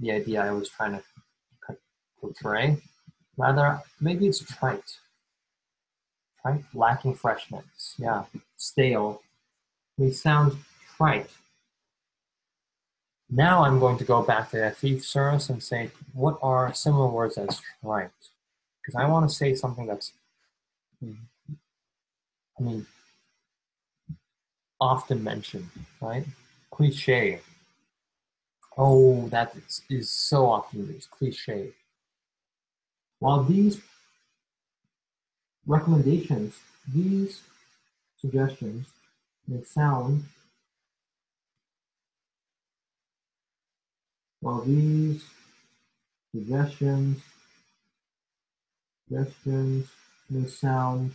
the 0.00 0.12
idea 0.12 0.42
I 0.42 0.52
was 0.52 0.68
trying 0.68 0.92
to 0.92 1.76
portray. 2.20 2.78
Rather, 3.36 3.80
maybe 4.00 4.26
it's 4.26 4.40
trite. 4.40 4.98
Trite, 6.42 6.64
lacking 6.74 7.14
freshness. 7.14 7.94
Yeah, 7.98 8.24
stale. 8.56 9.22
They 9.96 10.10
sound 10.10 10.56
trite. 10.96 11.30
Now 13.30 13.64
I'm 13.64 13.78
going 13.78 13.98
to 13.98 14.04
go 14.04 14.22
back 14.22 14.50
to 14.50 14.56
that 14.56 14.78
thesaurus 14.78 15.50
and 15.50 15.62
say, 15.62 15.90
what 16.14 16.38
are 16.42 16.72
similar 16.72 17.08
words 17.08 17.36
as 17.36 17.60
right? 17.82 18.10
Because 18.80 18.94
I 18.94 19.06
want 19.06 19.28
to 19.28 19.34
say 19.34 19.54
something 19.54 19.86
that's 19.86 20.12
I 21.02 22.62
mean, 22.62 22.86
often 24.80 25.22
mentioned, 25.22 25.68
right? 26.00 26.24
Cliche. 26.70 27.40
Oh, 28.76 29.28
that 29.28 29.54
is, 29.56 29.82
is 29.90 30.10
so 30.10 30.46
often 30.46 30.86
used, 30.86 31.10
cliche. 31.10 31.70
While 33.18 33.44
these 33.44 33.80
recommendations, 35.66 36.54
these 36.92 37.40
suggestions 38.20 38.86
may 39.46 39.62
sound, 39.62 40.24
while 44.40 44.62
these 44.62 45.24
suggestions, 46.34 47.20
suggestions 49.08 49.88
may 50.30 50.46
sound. 50.48 51.12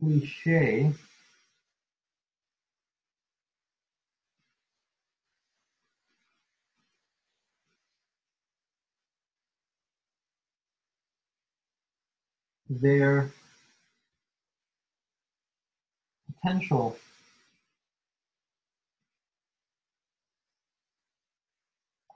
Cliche, 0.00 0.92
their 12.70 13.30
potential 16.42 16.96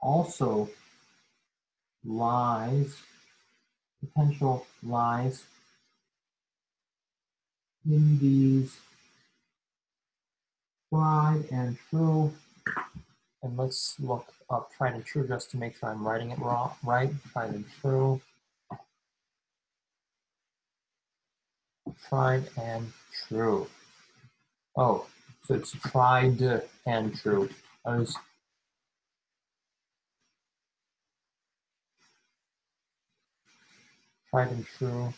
also 0.03 0.69
lies 2.03 2.97
potential 4.01 4.67
lies 4.83 5.45
in 7.85 8.19
these 8.19 8.75
tried 10.93 11.43
and 11.51 11.77
true. 11.89 12.33
And 13.41 13.57
let's 13.57 13.95
look 13.99 14.27
up 14.49 14.71
tried 14.77 14.93
and 14.93 15.05
true 15.05 15.27
just 15.27 15.51
to 15.51 15.57
make 15.57 15.77
sure 15.77 15.89
I'm 15.89 16.05
writing 16.05 16.31
it 16.31 16.39
wrong, 16.39 16.73
right? 16.83 17.11
Tried 17.31 17.53
and 17.53 17.65
true. 17.81 18.21
Tried 22.07 22.49
and 22.61 22.91
true. 23.27 23.67
Oh, 24.77 25.07
so 25.45 25.55
it's 25.55 25.71
tried 25.71 26.41
and 26.85 27.15
true. 27.17 27.49
I 27.85 27.97
was 27.97 28.15
and 34.33 34.65
true. 34.77 35.13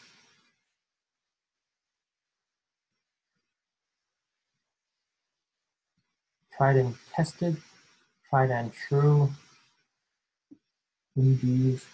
Tried 6.56 6.78
and 6.78 6.96
tested, 7.14 7.58
tried 8.30 8.52
and 8.52 8.72
true. 8.74 9.30
Indies. 11.18 11.86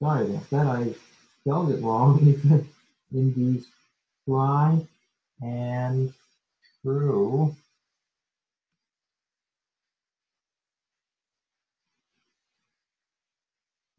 sorry 0.00 0.26
about 0.26 0.50
that, 0.50 0.66
I 0.66 0.94
spelled 1.40 1.72
it 1.72 1.82
wrong. 1.82 2.20
in 3.12 3.34
these 3.34 3.66
tried 4.26 4.86
and 5.42 6.12
true. 6.82 7.54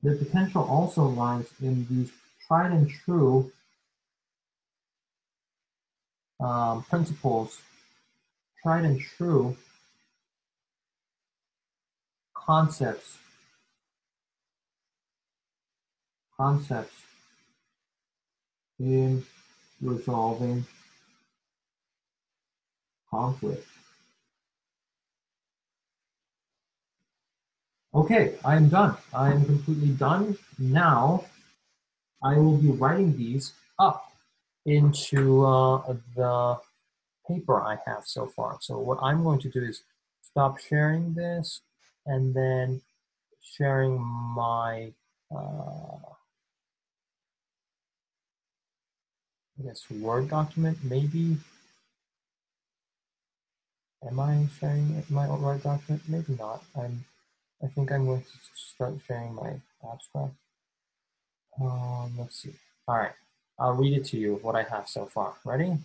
The 0.03 0.15
potential 0.15 0.63
also 0.63 1.05
lies 1.05 1.47
in 1.61 1.87
these 1.89 2.11
tried 2.45 2.73
and 2.73 2.89
true 2.89 3.51
um, 6.41 6.83
principles, 6.83 7.61
tried 8.61 8.83
and 8.83 8.99
true 8.99 9.55
concepts, 12.33 13.17
concepts 16.35 16.95
in 18.77 19.23
resolving 19.81 20.65
conflict. 23.09 23.65
Okay, 27.95 28.33
I'm 28.43 28.69
done. 28.69 28.97
I'm 29.13 29.45
completely 29.45 29.89
done. 29.89 30.35
Now, 30.57 31.25
I 32.23 32.37
will 32.37 32.57
be 32.57 32.71
writing 32.71 33.15
these 33.15 33.53
up 33.77 34.11
into 34.65 35.45
uh, 35.45 35.93
the 36.15 36.57
paper 37.27 37.61
I 37.61 37.77
have 37.85 38.03
so 38.05 38.25
far. 38.25 38.57
So 38.61 38.79
what 38.79 38.97
I'm 39.03 39.23
going 39.23 39.39
to 39.41 39.49
do 39.49 39.61
is 39.61 39.83
stop 40.23 40.59
sharing 40.59 41.13
this 41.13 41.61
and 42.07 42.33
then 42.33 42.81
sharing 43.41 44.01
my, 44.01 44.91
uh, 45.31 45.97
I 49.59 49.63
guess, 49.65 49.85
Word 49.91 50.29
document, 50.29 50.79
maybe. 50.83 51.37
Am 54.07 54.19
I 54.19 54.47
sharing 54.59 55.03
my 55.09 55.29
Word 55.29 55.61
document? 55.61 56.01
Maybe 56.07 56.33
not. 56.39 56.63
I'm 56.75 57.05
I 57.63 57.67
think 57.67 57.91
I'm 57.91 58.05
going 58.05 58.21
to 58.21 58.27
start 58.55 58.95
sharing 59.07 59.33
my 59.35 59.53
abstract. 59.91 60.33
Um, 61.61 62.13
let's 62.17 62.41
see. 62.41 62.53
All 62.87 62.97
right, 62.97 63.13
I'll 63.57 63.73
read 63.73 63.97
it 63.97 64.05
to 64.05 64.17
you 64.17 64.39
what 64.41 64.55
I 64.55 64.63
have 64.63 64.89
so 64.89 65.05
far. 65.05 65.35
Ready? 65.45 65.77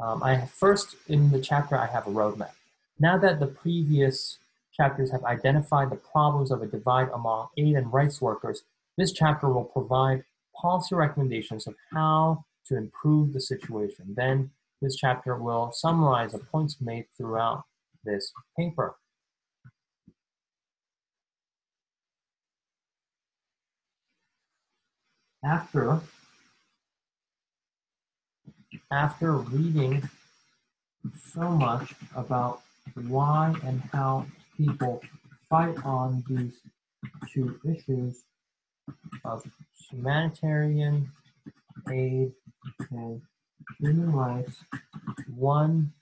Um, 0.00 0.22
I 0.22 0.46
first 0.46 0.94
in 1.08 1.30
the 1.30 1.40
chapter 1.40 1.76
I 1.76 1.86
have 1.86 2.06
a 2.06 2.10
roadmap. 2.10 2.52
Now 2.98 3.18
that 3.18 3.40
the 3.40 3.46
previous 3.46 4.38
chapters 4.72 5.10
have 5.10 5.24
identified 5.24 5.90
the 5.90 5.96
problems 5.96 6.50
of 6.50 6.62
a 6.62 6.66
divide 6.66 7.08
among 7.12 7.48
aid 7.56 7.74
and 7.74 7.92
rights 7.92 8.20
workers, 8.20 8.62
this 8.96 9.12
chapter 9.12 9.48
will 9.48 9.64
provide 9.64 10.24
policy 10.56 10.94
recommendations 10.94 11.66
of 11.66 11.74
how 11.92 12.44
to 12.66 12.76
improve 12.76 13.32
the 13.32 13.40
situation. 13.40 14.14
Then 14.16 14.50
this 14.80 14.96
chapter 14.96 15.36
will 15.36 15.72
summarize 15.72 16.32
the 16.32 16.38
points 16.38 16.76
made 16.80 17.06
throughout 17.16 17.64
this 18.04 18.32
paper. 18.56 18.96
After, 25.48 26.02
after 28.90 29.32
reading 29.32 30.06
so 31.32 31.48
much 31.48 31.94
about 32.14 32.60
why 33.06 33.54
and 33.64 33.80
how 33.90 34.26
people 34.58 35.00
fight 35.48 35.82
on 35.86 36.22
these 36.28 36.52
two 37.32 37.58
issues 37.64 38.24
of 39.24 39.42
humanitarian 39.90 41.10
aid 41.90 42.32
and 42.90 43.22
human 43.80 44.12
rights, 44.12 44.62
one 45.34 45.94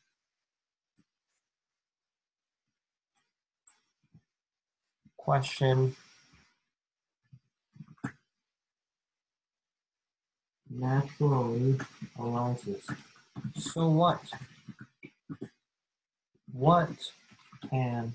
question 5.17 5.95
naturally 10.79 11.79
arises. 12.19 12.85
So 13.57 13.89
what? 13.89 14.21
What 16.53 16.91
can 17.71 18.15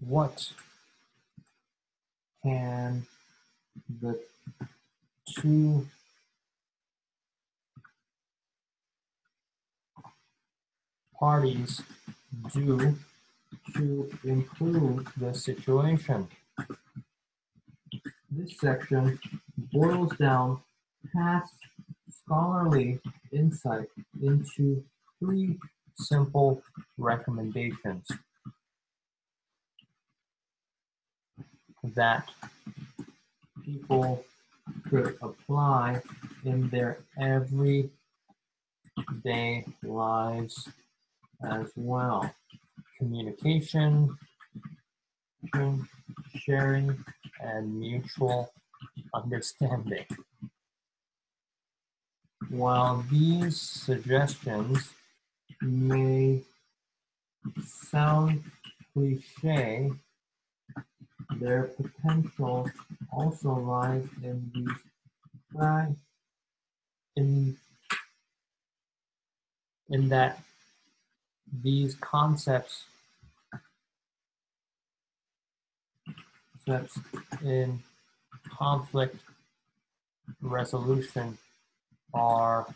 what 0.00 0.52
can 2.42 3.06
the 4.00 4.20
two 5.28 5.86
parties 11.18 11.82
do 12.54 12.96
to 13.74 14.10
improve 14.24 15.08
the 15.16 15.34
situation? 15.34 16.28
This 18.30 18.58
section 18.58 19.18
boils 19.72 20.16
down 20.16 20.60
past 21.14 21.54
scholarly 22.10 23.00
insight 23.32 23.88
into 24.20 24.84
three 25.20 25.58
simple 25.96 26.62
recommendations 26.98 28.10
that 31.94 32.28
people 33.64 34.24
could 34.90 35.16
apply 35.22 36.02
in 36.44 36.68
their 36.70 36.98
everyday 37.20 37.90
lives 39.84 40.68
as 41.48 41.70
well. 41.76 42.34
Communication, 42.98 44.18
sharing, 46.34 47.04
and 47.40 47.78
mutual 47.78 48.52
understanding. 49.14 50.06
While 52.48 53.04
these 53.10 53.60
suggestions 53.60 54.90
may 55.60 56.42
sound 57.64 58.42
cliche, 58.92 59.90
their 61.40 61.64
potential 61.64 62.70
also 63.12 63.54
lies 63.54 64.06
in 64.22 64.50
these 64.54 65.96
in 67.16 67.56
in 69.88 70.08
that 70.08 70.40
these 71.62 71.94
concepts 71.96 72.84
concepts 76.66 76.98
in 77.44 77.80
conflict 78.50 79.16
resolution 80.42 81.38
are 82.12 82.66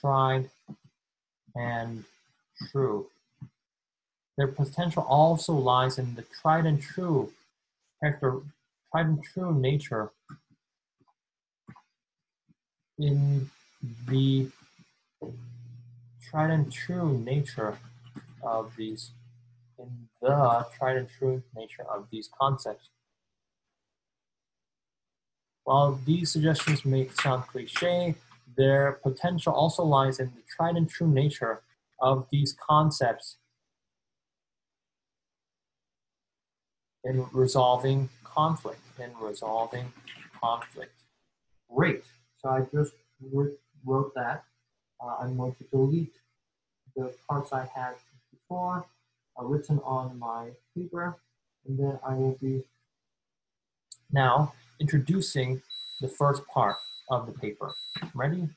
tried 0.00 0.50
and 1.54 2.04
true. 2.70 3.06
Their 4.36 4.48
potential 4.48 5.04
also 5.08 5.54
lies 5.54 5.98
in 5.98 6.14
the 6.14 6.22
tried 6.22 6.66
and 6.66 6.80
true 6.80 7.32
character, 8.00 8.40
tried 8.90 9.06
and 9.06 9.22
true 9.22 9.54
nature 9.54 10.10
in 12.98 13.48
the 14.08 14.48
tried 16.30 16.50
and 16.50 16.72
true 16.72 17.18
nature 17.18 17.78
of 18.42 18.74
these 18.76 19.10
in 19.78 20.08
the 20.20 20.66
tried 20.76 20.96
and 20.96 21.08
true 21.18 21.42
nature 21.54 21.84
of 21.88 22.06
these 22.10 22.28
concepts. 22.38 22.88
While 25.66 25.98
these 26.06 26.30
suggestions 26.30 26.84
may 26.84 27.08
sound 27.08 27.48
cliche, 27.48 28.14
their 28.56 29.00
potential 29.02 29.52
also 29.52 29.82
lies 29.82 30.20
in 30.20 30.26
the 30.26 30.42
tried 30.48 30.76
and 30.76 30.88
true 30.88 31.08
nature 31.08 31.60
of 32.00 32.28
these 32.30 32.54
concepts 32.54 33.38
in 37.02 37.26
resolving 37.32 38.08
conflict, 38.22 38.78
in 39.00 39.10
resolving 39.20 39.92
conflict. 40.40 41.02
Great. 41.74 42.04
So 42.38 42.48
I 42.48 42.60
just 42.72 42.92
wrote 43.84 44.14
that. 44.14 44.44
Uh, 45.02 45.16
I'm 45.20 45.36
going 45.36 45.56
to 45.56 45.64
delete 45.64 46.14
the 46.94 47.12
parts 47.28 47.52
I 47.52 47.68
had 47.74 47.94
before 48.30 48.86
uh, 49.36 49.44
written 49.44 49.80
on 49.84 50.16
my 50.16 50.50
paper, 50.76 51.16
and 51.66 51.76
then 51.76 51.98
I 52.06 52.14
will 52.14 52.38
be 52.40 52.62
now 54.12 54.52
introducing 54.80 55.60
the 56.00 56.08
first 56.08 56.46
part 56.46 56.76
of 57.10 57.26
the 57.26 57.32
paper. 57.32 57.72
Ready? 58.14 58.48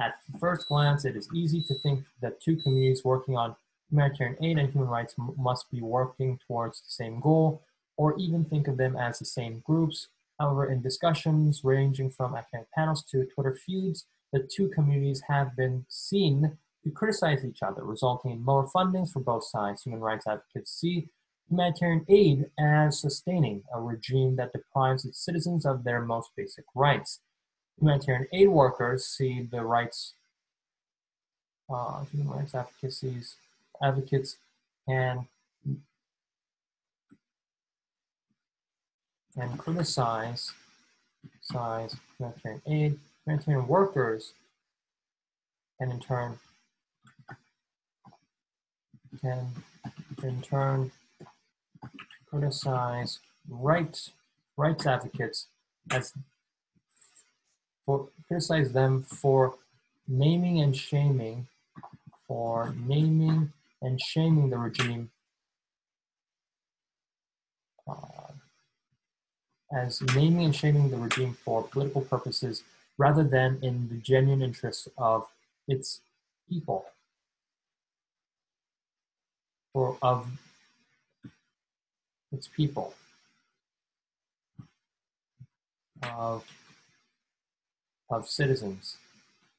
At 0.00 0.14
first 0.38 0.68
glance, 0.68 1.04
it 1.04 1.16
is 1.16 1.28
easy 1.34 1.62
to 1.62 1.74
think 1.82 2.04
that 2.20 2.40
two 2.40 2.56
communities 2.56 3.04
working 3.04 3.36
on 3.36 3.56
humanitarian 3.90 4.36
aid 4.44 4.58
and 4.58 4.70
human 4.70 4.88
rights 4.88 5.14
must 5.36 5.70
be 5.70 5.80
working 5.80 6.38
towards 6.46 6.80
the 6.80 6.90
same 6.90 7.20
goal, 7.20 7.62
or 7.96 8.16
even 8.18 8.44
think 8.44 8.68
of 8.68 8.76
them 8.76 8.96
as 8.96 9.18
the 9.18 9.24
same 9.24 9.62
groups. 9.64 10.08
However, 10.38 10.70
in 10.70 10.82
discussions 10.82 11.64
ranging 11.64 12.10
from 12.10 12.34
academic 12.34 12.70
panels 12.72 13.02
to 13.10 13.26
Twitter 13.34 13.54
feeds, 13.54 14.06
the 14.32 14.40
two 14.40 14.68
communities 14.68 15.22
have 15.28 15.56
been 15.56 15.86
seen 15.88 16.58
to 16.84 16.90
criticize 16.90 17.44
each 17.44 17.62
other, 17.62 17.82
resulting 17.82 18.30
in 18.30 18.44
lower 18.44 18.66
fundings 18.66 19.10
for 19.10 19.20
both 19.20 19.44
sides. 19.44 19.82
Human 19.82 20.00
rights 20.00 20.26
advocates 20.26 20.70
see 20.78 21.08
humanitarian 21.48 22.04
aid 22.08 22.46
as 22.58 23.00
sustaining 23.00 23.62
a 23.72 23.80
regime 23.80 24.36
that 24.36 24.52
deprives 24.52 25.04
its 25.04 25.24
citizens 25.24 25.64
of 25.64 25.84
their 25.84 26.00
most 26.00 26.30
basic 26.36 26.64
rights. 26.74 27.20
Humanitarian 27.80 28.26
aid 28.32 28.48
workers 28.48 29.06
see 29.06 29.48
the 29.50 29.62
rights, 29.64 30.14
uh, 31.72 32.04
human 32.12 32.28
rights 32.28 32.54
advocacies, 32.54 33.36
advocates 33.82 34.36
and 34.86 35.26
and 39.36 39.58
criticize 39.58 40.50
size 41.40 41.94
humanitarian 42.18 42.62
aid, 42.66 42.98
humanitarian 43.24 43.68
workers, 43.68 44.32
and 45.78 45.92
in 45.92 46.00
turn 46.00 46.38
can 49.20 49.46
in 50.22 50.42
turn 50.42 50.90
criticize 52.30 53.18
rights 53.48 54.12
rights 54.56 54.86
advocates 54.86 55.46
as 55.90 56.12
for 57.84 58.08
criticize 58.26 58.72
them 58.72 59.02
for 59.02 59.54
naming 60.06 60.60
and 60.60 60.76
shaming 60.76 61.46
for 62.26 62.74
naming 62.86 63.52
and 63.82 64.00
shaming 64.00 64.50
the 64.50 64.58
regime 64.58 65.10
uh, 67.88 68.32
as 69.72 70.02
naming 70.14 70.44
and 70.44 70.56
shaming 70.56 70.90
the 70.90 70.96
regime 70.96 71.36
for 71.44 71.62
political 71.62 72.02
purposes 72.02 72.62
rather 72.96 73.22
than 73.22 73.58
in 73.62 73.88
the 73.88 73.96
genuine 73.96 74.42
interests 74.42 74.88
of 74.98 75.26
its 75.66 76.00
people. 76.48 76.86
or 79.78 79.96
of 80.02 80.26
its 82.32 82.48
people, 82.48 82.94
of 86.02 86.44
of 88.10 88.28
citizens, 88.28 88.96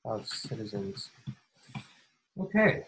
of 0.06 0.28
citizens. 0.28 1.10
Okay. 2.40 2.86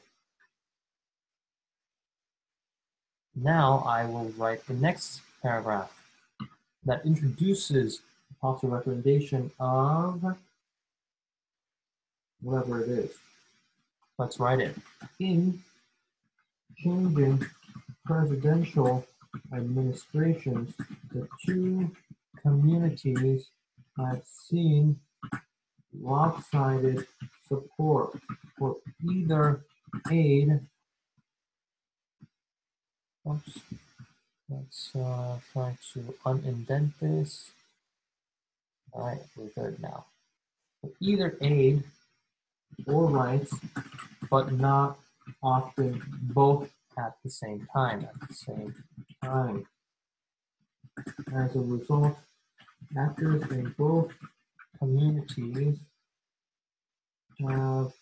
Now 3.35 3.83
I 3.87 4.05
will 4.05 4.31
write 4.37 4.65
the 4.67 4.73
next 4.73 5.21
paragraph 5.41 5.91
that 6.85 7.05
introduces 7.05 7.99
the 8.29 8.35
possible 8.41 8.75
recommendation 8.75 9.51
of 9.59 10.35
whatever 12.41 12.83
it 12.83 12.89
is. 12.89 13.11
Let's 14.17 14.39
write 14.39 14.59
it. 14.59 14.75
In 15.19 15.61
changing 16.77 17.45
presidential 18.05 19.05
administrations, 19.53 20.73
the 21.13 21.27
two 21.45 21.91
communities 22.41 23.49
have 23.97 24.23
seen 24.25 24.99
lopsided 25.99 27.05
support 27.47 28.19
for 28.57 28.77
either 29.09 29.61
aid. 30.09 30.59
Oops. 33.29 33.59
Let's 34.49 34.95
uh, 34.95 35.37
try 35.53 35.77
to 35.93 36.13
unindent 36.25 36.91
this. 36.99 37.51
All 38.91 39.05
right, 39.05 39.21
we're 39.37 39.47
good 39.47 39.81
now. 39.81 40.05
For 40.81 40.89
either 40.99 41.37
aid 41.39 41.83
or 42.85 43.07
rights, 43.07 43.53
but 44.29 44.51
not 44.51 44.97
often 45.41 46.03
both 46.33 46.69
at 46.97 47.13
the 47.23 47.29
same 47.29 47.67
time. 47.73 48.05
At 48.05 48.27
the 48.27 48.33
same 48.33 48.73
time. 49.23 49.65
As 51.33 51.55
a 51.55 51.59
result, 51.59 52.17
actors 52.97 53.49
in 53.51 53.73
both 53.77 54.11
communities 54.79 55.77
have 57.39 57.93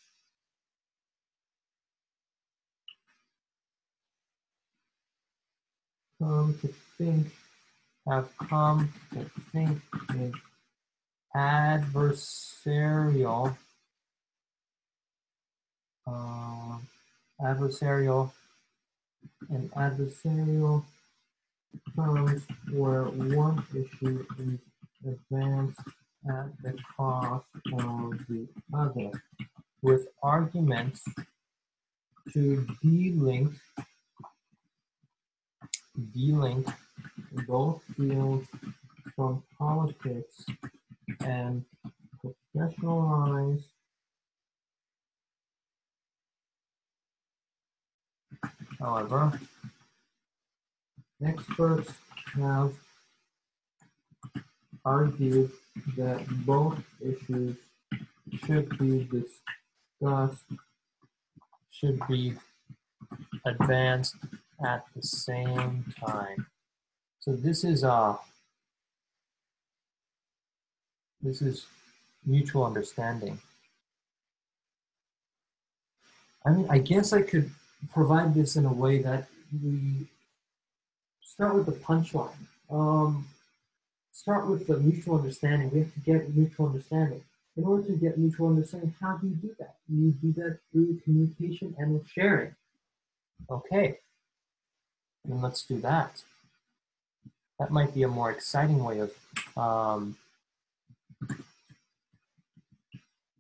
come 6.20 6.58
to 6.62 6.68
think 6.98 7.28
have 8.08 8.30
come 8.38 8.92
to 9.14 9.30
think 9.52 9.82
in 10.16 10.34
adversarial 11.36 13.56
uh, 16.08 16.78
adversarial 17.42 18.32
and 19.50 19.72
adversarial 19.72 20.84
terms 21.96 22.44
where 22.72 23.04
one 23.04 23.64
issue 23.72 24.26
is 24.38 24.60
advanced 25.06 25.80
at 26.28 26.48
the 26.62 26.76
cost 26.98 27.46
of 27.74 28.14
the 28.28 28.48
other, 28.74 29.12
with 29.82 30.08
arguments 30.22 31.04
to 32.34 32.68
de-link 32.82 33.54
de-link 36.14 36.68
both 37.48 37.82
fields 37.96 38.48
from 39.16 39.44
politics 39.58 40.46
and 41.22 41.66
professionalize 42.56 43.64
However, 48.80 49.38
experts 51.22 51.92
have 52.36 52.74
that 55.20 56.26
both 56.46 56.82
issues 57.02 57.58
should 58.46 58.78
be 58.78 59.08
discussed, 59.12 60.46
should 61.72 62.00
be 62.08 62.36
advanced 63.46 64.16
at 64.66 64.86
the 64.96 65.02
same 65.02 65.86
time. 66.06 66.46
So 67.20 67.36
this 67.36 67.64
is 67.64 67.84
uh 67.84 68.16
this 71.22 71.42
is 71.42 71.66
mutual 72.26 72.66
understanding. 72.66 73.40
I 76.46 76.52
mean, 76.52 76.68
I 76.70 76.78
guess 76.78 77.12
I 77.12 77.22
could 77.24 77.52
provide 77.94 78.34
this 78.34 78.56
in 78.56 78.66
a 78.66 78.72
way 78.72 79.02
that 79.02 79.28
we 79.62 80.08
start 81.22 81.56
with 81.56 81.66
the 81.66 81.74
punchline. 81.74 82.32
Um, 82.70 83.28
start 84.20 84.48
with 84.48 84.68
the 84.68 84.78
mutual 84.78 85.16
understanding. 85.16 85.72
We 85.72 85.80
have 85.80 85.94
to 85.94 86.00
get 86.02 86.36
mutual 86.36 86.66
understanding. 86.66 87.24
In 87.56 87.64
order 87.64 87.84
to 87.88 87.94
get 87.94 88.18
mutual 88.18 88.50
understanding, 88.50 88.94
how 89.02 89.16
do 89.16 89.28
you 89.28 89.36
do 89.36 89.56
that? 89.60 89.76
You 89.88 90.12
do 90.12 90.34
that 90.34 90.60
through 90.72 91.00
communication 91.06 91.74
and 91.78 91.94
with 91.94 92.08
sharing. 92.08 92.54
Okay, 93.50 94.00
then 95.24 95.42
let's 95.42 95.64
do 95.64 95.80
that. 95.82 96.22
That 97.60 97.72
might 97.72 97.94
be 97.94 98.04
a 98.04 98.10
more 98.10 98.30
exciting 98.30 98.84
way 98.84 99.00
of 99.00 99.12
um, 99.58 100.18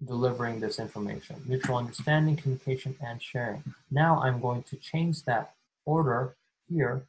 delivering 0.06 0.62
this 0.62 0.80
information. 0.80 1.36
Mutual 1.46 1.78
understanding, 1.78 2.38
communication, 2.38 2.96
and 3.06 3.22
sharing. 3.22 3.64
Now 3.92 4.22
I'm 4.22 4.40
going 4.40 4.64
to 4.64 4.78
change 4.78 5.24
that 5.26 5.56
order 5.86 6.36
here 6.70 7.02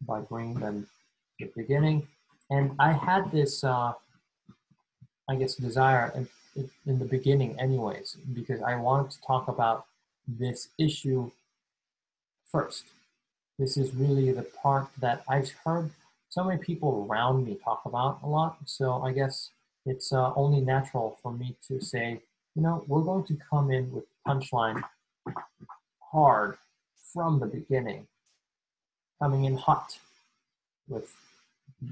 by 0.00 0.20
bringing 0.20 0.54
them 0.54 0.86
the 1.38 1.52
beginning. 1.54 2.08
And 2.52 2.72
I 2.78 2.92
had 2.92 3.32
this, 3.32 3.64
uh, 3.64 3.94
I 5.26 5.36
guess, 5.36 5.54
desire 5.54 6.12
in, 6.14 6.28
in 6.84 6.98
the 6.98 7.06
beginning 7.06 7.58
anyways, 7.58 8.18
because 8.34 8.60
I 8.60 8.74
wanted 8.76 9.10
to 9.12 9.22
talk 9.22 9.48
about 9.48 9.86
this 10.28 10.68
issue 10.78 11.30
first. 12.50 12.84
This 13.58 13.78
is 13.78 13.94
really 13.94 14.32
the 14.32 14.42
part 14.42 14.88
that 15.00 15.24
I've 15.26 15.50
heard 15.64 15.92
so 16.28 16.44
many 16.44 16.58
people 16.58 17.06
around 17.08 17.46
me 17.46 17.56
talk 17.64 17.82
about 17.86 18.18
a 18.22 18.28
lot. 18.28 18.58
So 18.66 19.00
I 19.02 19.12
guess 19.12 19.48
it's 19.86 20.12
uh, 20.12 20.34
only 20.36 20.60
natural 20.60 21.18
for 21.22 21.32
me 21.32 21.56
to 21.68 21.80
say, 21.80 22.20
you 22.54 22.60
know, 22.60 22.84
we're 22.86 23.00
going 23.00 23.24
to 23.24 23.36
come 23.48 23.70
in 23.70 23.90
with 23.90 24.04
punchline 24.28 24.82
hard 26.12 26.58
from 27.14 27.40
the 27.40 27.46
beginning, 27.46 28.06
coming 29.22 29.46
in 29.46 29.56
hot 29.56 29.98
with 30.86 31.14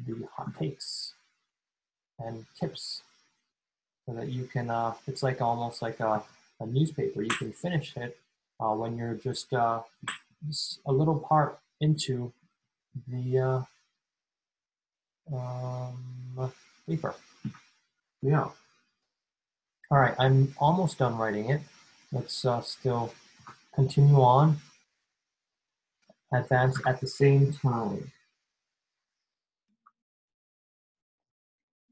the 0.07 0.27
hot 0.35 0.57
takes 0.59 1.15
and 2.19 2.47
tips 2.59 3.03
so 4.07 4.15
that 4.15 4.29
you 4.29 4.45
can, 4.45 4.71
uh, 4.71 4.95
it's 5.07 5.23
like 5.23 5.41
almost 5.41 5.83
like 5.83 6.01
a, 6.01 6.23
a 6.61 6.67
newspaper. 6.67 7.23
You 7.23 7.31
can 7.31 7.53
finish 7.53 7.97
it 7.97 8.19
uh, 8.61 8.75
when 8.75 8.97
you're 8.97 9.15
just, 9.15 9.53
uh, 9.53 9.83
a 10.87 10.93
little 10.93 11.19
part 11.19 11.59
into 11.81 12.33
the 13.09 13.67
uh, 15.31 15.37
um, 15.37 16.53
paper. 16.89 17.15
Yeah. 18.23 18.49
All 19.91 19.99
right, 19.99 20.15
I'm 20.19 20.55
almost 20.59 20.99
done 20.99 21.17
writing 21.19 21.51
it. 21.51 21.61
Let's 22.13 22.45
uh, 22.45 22.61
still 22.63 23.13
continue 23.75 24.21
on. 24.21 24.59
Advance 26.33 26.81
at 26.87 27.01
the 27.01 27.09
same 27.09 27.53
time. 27.53 28.13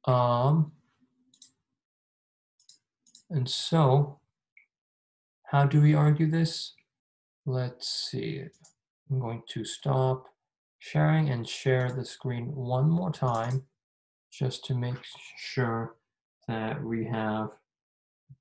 Um, 0.08 0.72
and 3.28 3.46
so, 3.48 4.18
how 5.44 5.66
do 5.66 5.82
we 5.82 5.94
argue 5.94 6.30
this? 6.30 6.72
Let's 7.44 8.08
see. 8.10 8.42
I'm 9.10 9.20
going 9.20 9.42
to 9.50 9.64
stop 9.64 10.24
sharing 10.78 11.28
and 11.28 11.46
share 11.46 11.92
the 11.92 12.06
screen 12.06 12.54
one 12.54 12.88
more 12.88 13.12
time 13.12 13.64
just 14.32 14.64
to 14.66 14.74
make 14.74 14.96
sure 15.36 15.96
that 16.46 16.82
we 16.82 17.04
have 17.04 17.50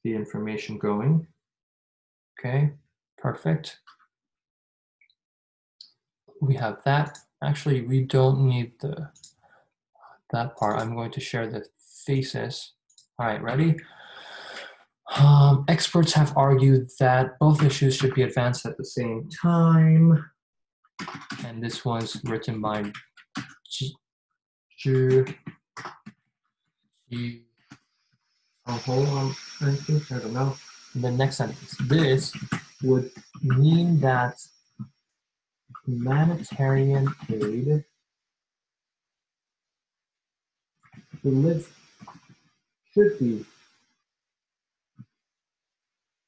the 0.05 0.15
information 0.15 0.77
going. 0.77 1.27
Okay, 2.39 2.71
perfect. 3.17 3.79
We 6.41 6.55
have 6.55 6.77
that. 6.85 7.17
Actually, 7.43 7.81
we 7.81 8.03
don't 8.03 8.47
need 8.47 8.79
the 8.79 9.09
that 10.31 10.55
part. 10.57 10.79
I'm 10.79 10.95
going 10.95 11.11
to 11.11 11.19
share 11.19 11.47
the 11.47 11.65
thesis. 12.05 12.73
All 13.19 13.27
right, 13.27 13.41
ready? 13.41 13.75
Um, 15.15 15.63
experts 15.67 16.13
have 16.13 16.35
argued 16.35 16.89
that 16.99 17.39
both 17.39 17.63
issues 17.63 17.95
should 17.95 18.13
be 18.13 18.23
advanced 18.23 18.65
at 18.65 18.77
the 18.77 18.85
same 18.85 19.29
time. 19.29 20.23
And 21.45 21.63
this 21.63 21.85
was 21.85 22.21
written 22.25 22.61
by 22.61 22.91
G. 23.69 23.95
Oh, 28.69 28.73
hold 28.85 29.07
on. 29.09 29.35
I 29.61 29.71
think 29.71 30.11
I 30.11 30.19
don't 30.19 30.33
know. 30.33 30.55
The 30.95 31.11
next 31.11 31.37
sentence. 31.37 31.75
This 31.87 32.33
would 32.83 33.11
mean 33.41 33.99
that 34.01 34.35
humanitarian 35.85 37.07
aid 37.29 37.85
live 41.23 41.71
should 42.93 43.17
be 43.19 43.45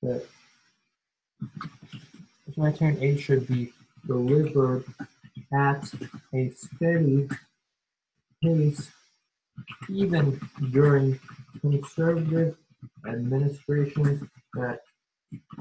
that 0.01 0.25
humanitarian 2.53 3.03
aid 3.03 3.19
should 3.19 3.47
be 3.47 3.71
delivered 4.07 4.83
at 5.53 5.83
a 6.33 6.49
steady 6.51 7.27
pace 8.43 8.89
even 9.89 10.39
during 10.71 11.19
conservative 11.61 12.55
administrations 13.07 14.23
that 14.53 14.81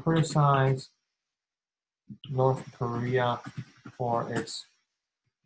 criticize 0.02 0.88
North 2.30 2.62
Korea 2.78 3.40
for 3.96 4.30
its 4.32 4.66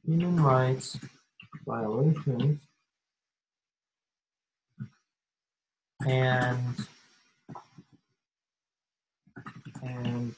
human 0.04 0.42
rights 0.42 0.98
violations 1.66 2.60
and 6.06 6.86
and 9.82 10.34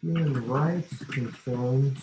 human 0.00 0.46
rights 0.48 1.04
concerns 1.06 2.02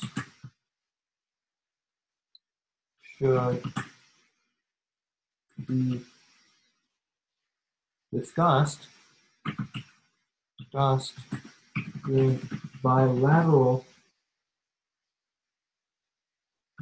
should 3.17 3.63
be 5.67 6.01
discussed 8.13 8.87
discussed 10.77 11.13
in 12.07 12.39
bilateral 12.83 13.85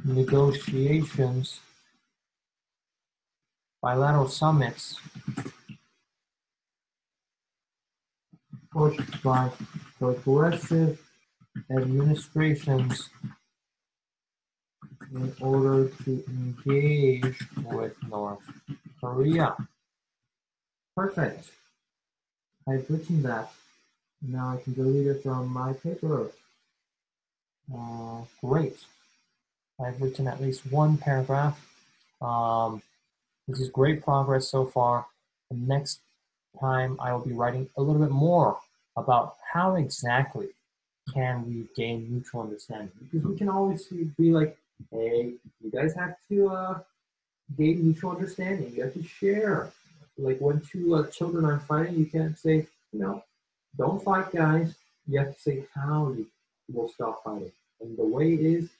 negotiations, 0.04 1.60
bilateral 3.82 4.28
summits 4.28 5.00
pushed 8.76 9.22
by 9.22 9.50
progressive 9.98 11.00
administrations 11.70 13.08
in 15.14 15.32
order 15.40 15.88
to 16.04 16.22
engage 16.28 17.38
with 17.72 17.94
North 18.06 18.42
Korea. 19.00 19.56
Perfect. 20.94 21.48
I've 22.68 22.84
written 22.90 23.22
that. 23.22 23.50
Now 24.20 24.58
I 24.58 24.62
can 24.62 24.74
delete 24.74 25.06
it 25.06 25.22
from 25.22 25.48
my 25.48 25.72
paper. 25.72 26.30
Uh, 27.74 28.22
great. 28.44 28.76
I've 29.82 30.02
written 30.02 30.28
at 30.28 30.42
least 30.42 30.70
one 30.70 30.98
paragraph. 30.98 31.58
Um, 32.20 32.82
this 33.48 33.58
is 33.58 33.70
great 33.70 34.04
progress 34.04 34.48
so 34.48 34.66
far. 34.66 35.06
The 35.50 35.56
next 35.56 36.00
time 36.60 36.98
I 37.00 37.12
will 37.12 37.20
be 37.20 37.32
writing 37.32 37.68
a 37.76 37.82
little 37.82 38.02
bit 38.02 38.10
more 38.10 38.58
about 38.96 39.36
how 39.52 39.76
exactly 39.76 40.48
can 41.12 41.44
we 41.46 41.66
gain 41.76 42.10
mutual 42.10 42.42
understanding 42.42 42.90
because 43.00 43.26
we 43.26 43.36
can 43.36 43.48
always 43.48 43.86
be 43.86 44.30
like, 44.32 44.56
hey, 44.90 45.34
you 45.62 45.70
guys 45.70 45.94
have 45.94 46.16
to 46.28 46.48
uh, 46.48 46.78
gain 47.56 47.82
mutual 47.84 48.12
understanding. 48.12 48.72
You 48.74 48.82
have 48.84 48.94
to 48.94 49.02
share. 49.02 49.70
Like 50.18 50.38
when 50.40 50.60
two 50.60 50.94
uh, 50.94 51.06
children 51.08 51.44
are 51.44 51.60
fighting, 51.60 51.96
you 51.96 52.06
can't 52.06 52.38
say, 52.38 52.66
you 52.92 53.00
know, 53.00 53.22
don't 53.76 54.02
fight, 54.02 54.32
guys. 54.32 54.74
You 55.06 55.18
have 55.18 55.34
to 55.34 55.40
say 55.40 55.64
how 55.74 56.12
you 56.16 56.26
will 56.72 56.88
stop 56.88 57.22
fighting. 57.22 57.52
And 57.80 57.96
the 57.96 58.04
way 58.04 58.32
is, 58.32 58.70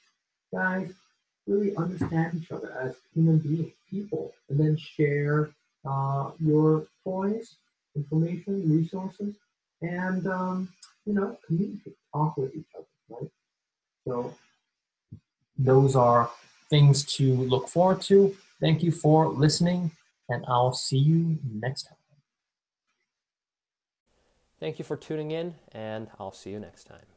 guys, 0.51 0.91
really 1.45 1.75
understand 1.75 2.41
each 2.41 2.51
other 2.51 2.75
as 2.81 2.95
human 3.13 3.37
beings, 3.37 3.71
people, 3.89 4.33
and 4.49 4.59
then 4.59 4.75
share 4.75 5.51
uh, 5.85 6.31
your 6.39 6.87
toys, 7.03 7.55
information, 7.95 8.69
resources, 8.69 9.35
and 9.81 10.27
um, 10.27 10.69
you 11.05 11.13
know, 11.13 11.37
communicate, 11.45 11.95
talk 12.13 12.37
with 12.37 12.55
each 12.55 12.67
other, 12.75 12.85
right? 13.09 13.29
So 14.05 14.33
those 15.57 15.95
are 15.95 16.29
things 16.69 17.03
to 17.15 17.33
look 17.33 17.67
forward 17.67 18.01
to. 18.03 18.35
Thank 18.59 18.83
you 18.83 18.91
for 18.91 19.27
listening, 19.27 19.91
and 20.29 20.43
I'll 20.47 20.73
see 20.73 20.97
you 20.97 21.37
next 21.53 21.83
time. 21.83 21.97
Thank 24.59 24.79
you 24.79 24.85
for 24.85 24.97
tuning 24.97 25.31
in, 25.31 25.55
and 25.71 26.09
I'll 26.19 26.31
see 26.31 26.49
you 26.49 26.59
next 26.59 26.85
time. 26.85 27.16